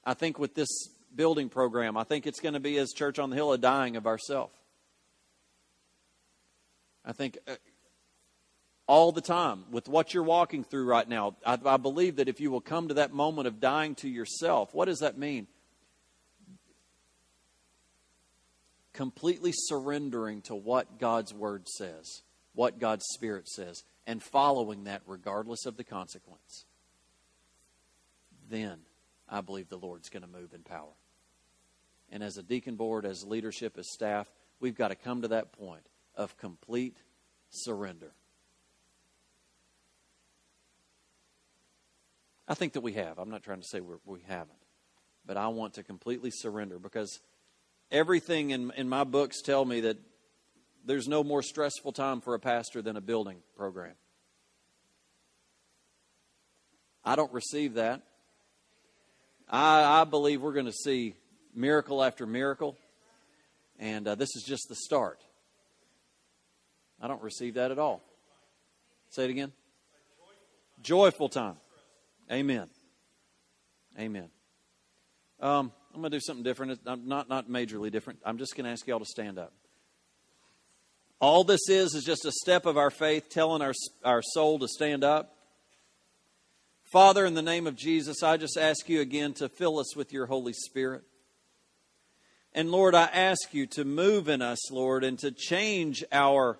I 0.06 0.14
think 0.14 0.40
with 0.40 0.56
this 0.56 0.70
building 1.14 1.50
program, 1.50 1.98
I 1.98 2.04
think 2.04 2.26
it's 2.26 2.40
going 2.40 2.54
to 2.54 2.60
be 2.60 2.78
as 2.78 2.92
Church 2.92 3.20
on 3.20 3.30
the 3.30 3.36
Hill 3.36 3.52
a 3.52 3.58
dying 3.58 3.98
of 3.98 4.08
ourself. 4.08 4.52
I 7.06 7.12
think 7.12 7.38
uh, 7.48 7.56
all 8.88 9.12
the 9.12 9.22
time 9.22 9.66
with 9.72 9.88
what 9.88 10.14
you're 10.14 10.24
walking 10.24 10.64
through 10.64 10.86
right 10.86 11.08
now, 11.08 11.36
I, 11.46 11.58
I 11.66 11.78
believe 11.78 12.18
that 12.18 12.28
if 12.28 12.40
you 12.40 12.52
will 12.52 12.62
come 12.62 12.90
to 12.90 12.96
that 12.96 13.14
moment 13.14 13.48
of 13.48 13.60
dying 13.60 13.96
to 13.96 14.10
yourself, 14.10 14.74
what 14.74 14.86
does 14.86 15.00
that 15.00 15.18
mean? 15.18 15.48
completely 18.94 19.52
surrendering 19.54 20.42
to 20.44 20.56
what 20.56 21.00
God's 21.00 21.34
Word 21.34 21.68
says, 21.68 22.22
what 22.54 22.80
God's 22.80 23.06
Spirit 23.14 23.50
says, 23.50 23.84
and 24.06 24.22
following 24.22 24.86
that 24.86 25.02
regardless 25.06 25.66
of 25.66 25.78
the 25.78 25.84
consequence, 25.84 26.66
then 28.50 28.80
I 29.28 29.42
believe 29.42 29.70
the 29.70 29.78
Lord's 29.78 30.10
going 30.10 30.24
to 30.24 30.30
move 30.30 30.54
in 30.54 30.62
power. 30.62 30.94
And 32.12 32.22
as 32.22 32.38
a 32.38 32.44
deacon 32.44 32.76
board, 32.76 33.06
as 33.06 33.24
leadership, 33.24 33.78
as 33.78 33.92
staff, 33.92 34.28
we've 34.60 34.78
got 34.78 34.90
to 34.90 34.96
come 34.96 35.24
to 35.24 35.30
that 35.30 35.52
point 35.54 35.86
of 36.16 36.38
complete 36.38 36.98
surrender. 37.50 38.14
I 42.48 42.54
think 42.56 42.74
that 42.74 42.82
we 42.82 42.94
have. 42.94 43.20
I'm 43.20 43.30
not 43.30 43.44
trying 43.44 43.62
to 43.62 43.68
say 43.68 43.80
we're, 43.80 44.00
we 44.06 44.20
haven't. 44.28 44.52
But 45.26 45.38
I 45.38 45.48
want 45.48 45.76
to 45.76 45.84
completely 45.84 46.32
surrender 46.32 46.80
because 46.80 47.20
everything 47.92 48.52
in, 48.52 48.72
in 48.76 48.90
my 48.90 49.06
books 49.06 49.42
tell 49.42 49.64
me 49.64 49.82
that 49.82 49.98
there's 50.86 51.08
no 51.08 51.24
more 51.24 51.42
stressful 51.42 51.94
time 51.94 52.20
for 52.20 52.34
a 52.34 52.40
pastor 52.40 52.82
than 52.82 52.98
a 52.98 53.02
building 53.02 53.38
program. 53.56 53.94
I 57.06 57.16
don't 57.16 57.32
receive 57.32 57.76
that. 57.76 58.02
I, 59.50 60.02
I 60.02 60.04
believe 60.04 60.42
we're 60.42 60.54
going 60.54 60.66
to 60.66 60.72
see 60.72 61.16
miracle 61.56 62.04
after 62.04 62.26
miracle, 62.26 62.78
and 63.80 64.08
uh, 64.08 64.16
this 64.16 64.36
is 64.36 64.44
just 64.44 64.68
the 64.68 64.76
start. 64.76 65.20
I 67.02 67.08
don't 67.08 67.22
receive 67.22 67.56
that 67.56 67.72
at 67.72 67.80
all. 67.80 68.02
Say 69.10 69.26
it 69.26 69.30
again. 69.30 69.52
Joyful 70.82 71.30
time. 71.30 71.56
Amen. 72.34 72.68
Amen. 74.00 74.28
Um, 75.40 75.72
I'm 75.94 76.02
going 76.02 76.10
to 76.12 76.18
do 76.18 76.20
something 76.20 76.44
different. 76.44 76.80
I'm 76.88 77.08
not, 77.08 77.30
not 77.30 77.48
majorly 77.48 77.92
different. 77.92 78.22
I'm 78.26 78.40
just 78.40 78.56
going 78.56 78.66
to 78.66 78.72
ask 78.72 78.88
you 78.88 78.94
all 78.94 79.00
to 79.00 79.06
stand 79.06 79.38
up. 79.38 79.54
All 81.22 81.44
this 81.44 81.70
is 81.70 81.94
is 81.94 82.04
just 82.04 82.26
a 82.26 82.32
step 82.32 82.66
of 82.66 82.76
our 82.76 82.90
faith 82.90 83.30
telling 83.30 83.62
our, 83.62 83.74
our 84.04 84.24
soul 84.24 84.58
to 84.58 84.68
stand 84.68 85.04
up. 85.04 85.36
Father, 86.92 87.24
in 87.24 87.36
the 87.36 87.44
name 87.44 87.68
of 87.68 87.76
Jesus, 87.76 88.24
I 88.24 88.38
just 88.38 88.58
ask 88.58 88.90
you 88.90 89.00
again 89.00 89.34
to 89.36 89.48
fill 89.48 89.78
us 89.78 89.96
with 89.96 90.12
your 90.12 90.26
Holy 90.26 90.54
Spirit. 90.54 91.04
And 92.52 92.72
Lord, 92.72 92.96
I 92.96 93.06
ask 93.06 93.54
you 93.54 93.68
to 93.68 93.86
move 93.86 94.28
in 94.28 94.42
us, 94.42 94.72
Lord, 94.72 95.04
and 95.04 95.20
to 95.20 95.30
change 95.30 96.04
our 96.12 96.58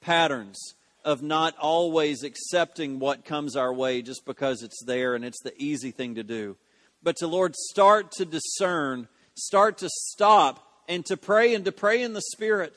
patterns 0.00 0.74
of 1.04 1.22
not 1.22 1.56
always 1.58 2.22
accepting 2.22 2.98
what 2.98 3.24
comes 3.24 3.56
our 3.56 3.72
way 3.72 4.02
just 4.02 4.24
because 4.24 4.62
it's 4.62 4.82
there 4.84 5.14
and 5.14 5.24
it's 5.24 5.42
the 5.42 5.54
easy 5.56 5.90
thing 5.90 6.14
to 6.14 6.22
do. 6.22 6.56
But 7.02 7.16
to, 7.16 7.26
Lord, 7.26 7.54
start 7.56 8.12
to 8.12 8.24
discern, 8.24 9.08
start 9.34 9.78
to 9.78 9.88
stop, 9.90 10.66
and 10.88 11.04
to 11.06 11.16
pray 11.16 11.54
and 11.54 11.64
to 11.64 11.72
pray 11.72 12.02
in 12.02 12.12
the 12.12 12.22
Spirit. 12.32 12.74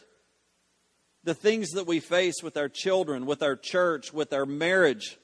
The 1.23 1.33
things 1.33 1.71
that 1.71 1.87
we 1.87 1.99
face 1.99 2.35
with 2.43 2.57
our 2.57 2.69
children, 2.69 3.25
with 3.25 3.43
our 3.43 3.55
church, 3.55 4.13
with 4.13 4.33
our 4.33 4.45
marriage. 4.45 5.17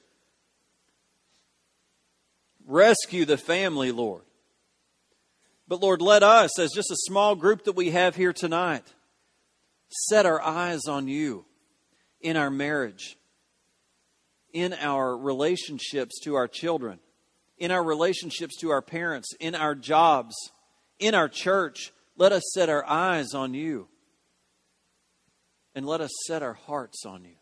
Rescue 2.66 3.24
the 3.24 3.38
family, 3.38 3.92
Lord. 3.92 4.22
But 5.68 5.80
Lord, 5.80 6.02
let 6.02 6.22
us, 6.22 6.58
as 6.58 6.72
just 6.72 6.90
a 6.90 6.96
small 7.06 7.34
group 7.34 7.64
that 7.64 7.76
we 7.76 7.90
have 7.90 8.14
here 8.14 8.32
tonight, 8.32 8.84
set 9.88 10.26
our 10.26 10.40
eyes 10.40 10.86
on 10.88 11.08
you 11.08 11.44
in 12.22 12.36
our 12.36 12.50
marriage, 12.50 13.18
in 14.52 14.72
our 14.74 15.16
relationships 15.16 16.20
to 16.20 16.34
our 16.34 16.48
children, 16.48 16.98
in 17.58 17.70
our 17.70 17.82
relationships 17.82 18.56
to 18.60 18.70
our 18.70 18.82
parents, 18.82 19.28
in 19.40 19.54
our 19.54 19.74
jobs, 19.74 20.34
in 20.98 21.14
our 21.14 21.28
church. 21.28 21.92
Let 22.16 22.32
us 22.32 22.42
set 22.54 22.68
our 22.68 22.84
eyes 22.88 23.34
on 23.34 23.54
you. 23.54 23.88
And 25.74 25.86
let 25.86 26.00
us 26.00 26.10
set 26.26 26.42
our 26.42 26.52
hearts 26.52 27.04
on 27.06 27.24
you. 27.24 27.36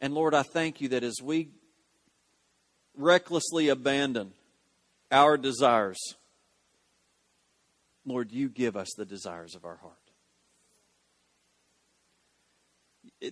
And 0.00 0.14
Lord, 0.14 0.34
I 0.34 0.42
thank 0.42 0.80
you 0.80 0.88
that 0.90 1.02
as 1.02 1.16
we 1.22 1.48
recklessly 2.96 3.68
abandon 3.68 4.32
our 5.10 5.36
desires, 5.36 5.98
Lord, 8.06 8.30
you 8.30 8.48
give 8.48 8.76
us 8.76 8.88
the 8.96 9.04
desires 9.04 9.54
of 9.54 9.64
our 9.64 9.76
heart. 9.76 10.09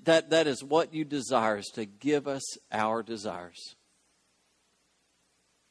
That, 0.05 0.31
that 0.31 0.47
is 0.47 0.63
what 0.63 0.93
you 0.93 1.05
desire, 1.05 1.59
is 1.59 1.71
to 1.75 1.87
give 1.87 2.29
us 2.29 2.43
our 2.71 3.03
desires. 3.03 3.75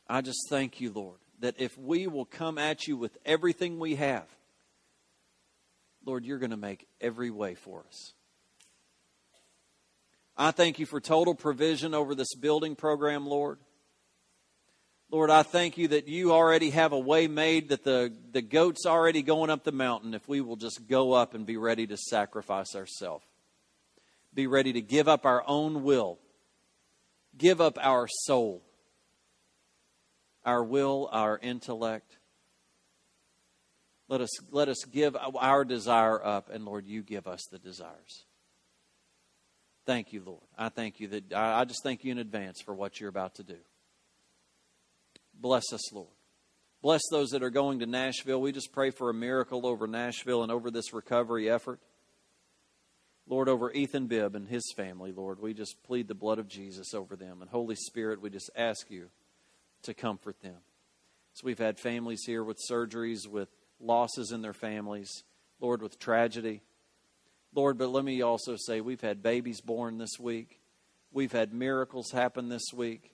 I 0.07 0.21
just 0.21 0.49
thank 0.49 0.81
you, 0.81 0.91
Lord, 0.91 1.19
that 1.39 1.55
if 1.59 1.77
we 1.77 2.07
will 2.07 2.25
come 2.25 2.57
at 2.57 2.87
you 2.87 2.97
with 2.97 3.17
everything 3.25 3.77
we 3.77 3.95
have, 3.95 4.25
Lord, 6.05 6.25
you're 6.25 6.39
going 6.39 6.51
to 6.51 6.57
make 6.57 6.87
every 7.01 7.29
way 7.29 7.53
for 7.53 7.83
us. 7.87 8.13
I 10.37 10.51
thank 10.51 10.79
you 10.79 10.85
for 10.85 11.01
total 11.01 11.35
provision 11.35 11.93
over 11.93 12.15
this 12.15 12.33
building 12.35 12.75
program, 12.75 13.27
Lord. 13.27 13.59
Lord, 15.11 15.29
I 15.29 15.43
thank 15.43 15.77
you 15.77 15.89
that 15.89 16.07
you 16.07 16.31
already 16.31 16.69
have 16.71 16.91
a 16.91 16.99
way 16.99 17.27
made, 17.27 17.69
that 17.69 17.83
the, 17.83 18.13
the 18.31 18.41
goat's 18.41 18.85
already 18.85 19.21
going 19.21 19.49
up 19.49 19.63
the 19.63 19.71
mountain 19.71 20.13
if 20.13 20.27
we 20.27 20.41
will 20.41 20.57
just 20.57 20.87
go 20.87 21.13
up 21.13 21.33
and 21.33 21.45
be 21.45 21.57
ready 21.57 21.87
to 21.87 21.97
sacrifice 21.97 22.75
ourselves. 22.75 23.25
Be 24.37 24.45
ready 24.45 24.71
to 24.73 24.81
give 24.81 25.07
up 25.07 25.25
our 25.25 25.43
own 25.47 25.81
will, 25.81 26.19
give 27.35 27.59
up 27.59 27.79
our 27.81 28.07
soul, 28.07 28.61
our 30.45 30.63
will, 30.63 31.09
our 31.11 31.39
intellect. 31.39 32.19
Let 34.07 34.21
us, 34.21 34.29
let 34.51 34.69
us 34.69 34.85
give 34.91 35.17
our 35.17 35.65
desire 35.65 36.23
up, 36.23 36.51
and 36.53 36.65
Lord, 36.65 36.85
you 36.85 37.01
give 37.01 37.25
us 37.25 37.47
the 37.51 37.57
desires. 37.57 38.25
Thank 39.87 40.13
you, 40.13 40.21
Lord. 40.23 40.43
I 40.55 40.69
thank 40.69 40.99
you 40.99 41.07
that 41.07 41.33
I 41.33 41.65
just 41.65 41.81
thank 41.81 42.03
you 42.03 42.11
in 42.11 42.19
advance 42.19 42.61
for 42.61 42.75
what 42.75 42.99
you're 42.99 43.09
about 43.09 43.33
to 43.37 43.43
do. 43.43 43.57
Bless 45.33 45.73
us, 45.73 45.91
Lord. 45.91 46.13
Bless 46.83 47.01
those 47.09 47.29
that 47.29 47.41
are 47.41 47.49
going 47.49 47.79
to 47.79 47.87
Nashville. 47.87 48.39
We 48.39 48.51
just 48.51 48.71
pray 48.71 48.91
for 48.91 49.09
a 49.09 49.15
miracle 49.15 49.65
over 49.65 49.87
Nashville 49.87 50.43
and 50.43 50.51
over 50.51 50.69
this 50.69 50.93
recovery 50.93 51.49
effort. 51.49 51.79
Lord, 53.29 53.49
over 53.49 53.71
Ethan 53.71 54.07
Bibb 54.07 54.35
and 54.35 54.47
his 54.47 54.71
family, 54.75 55.11
Lord, 55.11 55.41
we 55.41 55.53
just 55.53 55.83
plead 55.83 56.07
the 56.07 56.15
blood 56.15 56.39
of 56.39 56.47
Jesus 56.47 56.93
over 56.93 57.15
them. 57.15 57.41
And 57.41 57.49
Holy 57.49 57.75
Spirit, 57.75 58.21
we 58.21 58.29
just 58.29 58.49
ask 58.55 58.89
you 58.89 59.09
to 59.83 59.93
comfort 59.93 60.41
them. 60.41 60.57
So 61.33 61.41
we've 61.45 61.59
had 61.59 61.77
families 61.77 62.23
here 62.25 62.43
with 62.43 62.57
surgeries, 62.71 63.27
with 63.27 63.49
losses 63.79 64.31
in 64.31 64.41
their 64.41 64.53
families, 64.53 65.23
Lord, 65.59 65.81
with 65.81 65.99
tragedy. 65.99 66.61
Lord, 67.53 67.77
but 67.77 67.89
let 67.89 68.05
me 68.05 68.21
also 68.21 68.55
say 68.55 68.81
we've 68.81 69.01
had 69.01 69.21
babies 69.21 69.61
born 69.61 69.97
this 69.97 70.17
week. 70.19 70.61
We've 71.11 71.31
had 71.31 71.53
miracles 71.53 72.11
happen 72.11 72.49
this 72.49 72.71
week. 72.73 73.13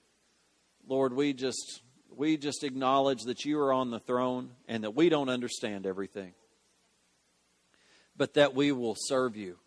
Lord, 0.87 1.13
we 1.13 1.33
just 1.33 1.81
we 2.15 2.37
just 2.37 2.63
acknowledge 2.63 3.23
that 3.23 3.45
you 3.45 3.59
are 3.59 3.73
on 3.73 3.89
the 3.89 3.99
throne 3.99 4.51
and 4.67 4.83
that 4.83 4.95
we 4.95 5.09
don't 5.09 5.29
understand 5.29 5.87
everything, 5.87 6.33
but 8.15 8.35
that 8.35 8.53
we 8.53 8.71
will 8.71 8.95
serve 8.97 9.35
you. 9.35 9.57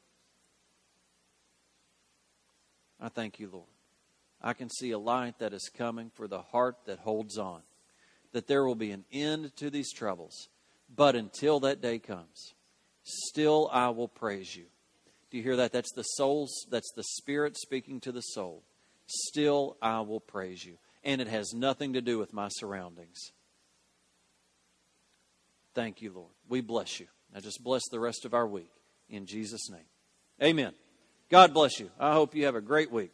I 3.01 3.09
thank 3.09 3.39
you, 3.39 3.51
Lord. 3.53 3.67
I 4.43 4.53
can 4.53 4.71
see 4.71 4.91
a 4.91 4.99
light 4.99 5.39
that 5.39 5.53
is 5.53 5.71
coming 5.75 6.11
for 6.15 6.29
the 6.29 6.43
heart 6.43 6.77
that 6.87 7.01
holds 7.01 7.39
on, 7.39 7.63
that 8.33 8.47
there 8.47 8.65
will 8.65 8.75
be 8.75 8.91
an 8.91 9.05
end 9.13 9.57
to 9.57 9.71
these 9.71 9.93
troubles. 9.93 10.49
But 10.95 11.17
until 11.17 11.61
that 11.61 11.81
day 11.81 11.99
comes, 11.99 12.55
still 13.03 13.69
I 13.73 13.89
will 13.91 14.09
praise 14.09 14.55
you. 14.55 14.67
Do 15.31 15.39
you 15.39 15.43
hear 15.43 15.57
that? 15.57 15.73
That's 15.73 15.93
the 15.93 16.03
soul's, 16.03 16.67
that's 16.71 16.93
the 16.93 17.03
spirit 17.03 17.57
speaking 17.57 18.01
to 18.01 18.13
the 18.13 18.21
soul. 18.21 18.63
Still 19.07 19.77
I 19.83 20.01
will 20.01 20.21
praise 20.21 20.65
you 20.65 20.79
and 21.07 21.21
it 21.21 21.29
has 21.29 21.55
nothing 21.55 21.93
to 21.93 22.03
do 22.03 22.19
with 22.19 22.35
my 22.35 22.49
surroundings. 22.49 23.31
Thank 25.73 26.03
you, 26.03 26.13
Lord. 26.13 26.33
We 26.49 26.61
bless 26.61 26.99
you. 26.99 27.07
Now 27.33 27.41
just 27.41 27.63
bless 27.63 27.83
the 27.91 28.01
rest 28.01 28.25
of 28.25 28.35
our 28.35 28.47
week 28.47 28.73
in 29.09 29.25
Jesus' 29.25 29.71
name. 29.71 29.87
Amen. 30.43 30.73
God 31.31 31.53
bless 31.53 31.81
you. 31.81 31.91
I 31.99 32.13
hope 32.13 32.35
you 32.35 32.45
have 32.45 32.55
a 32.55 32.61
great 32.61 32.93
week. 32.93 33.11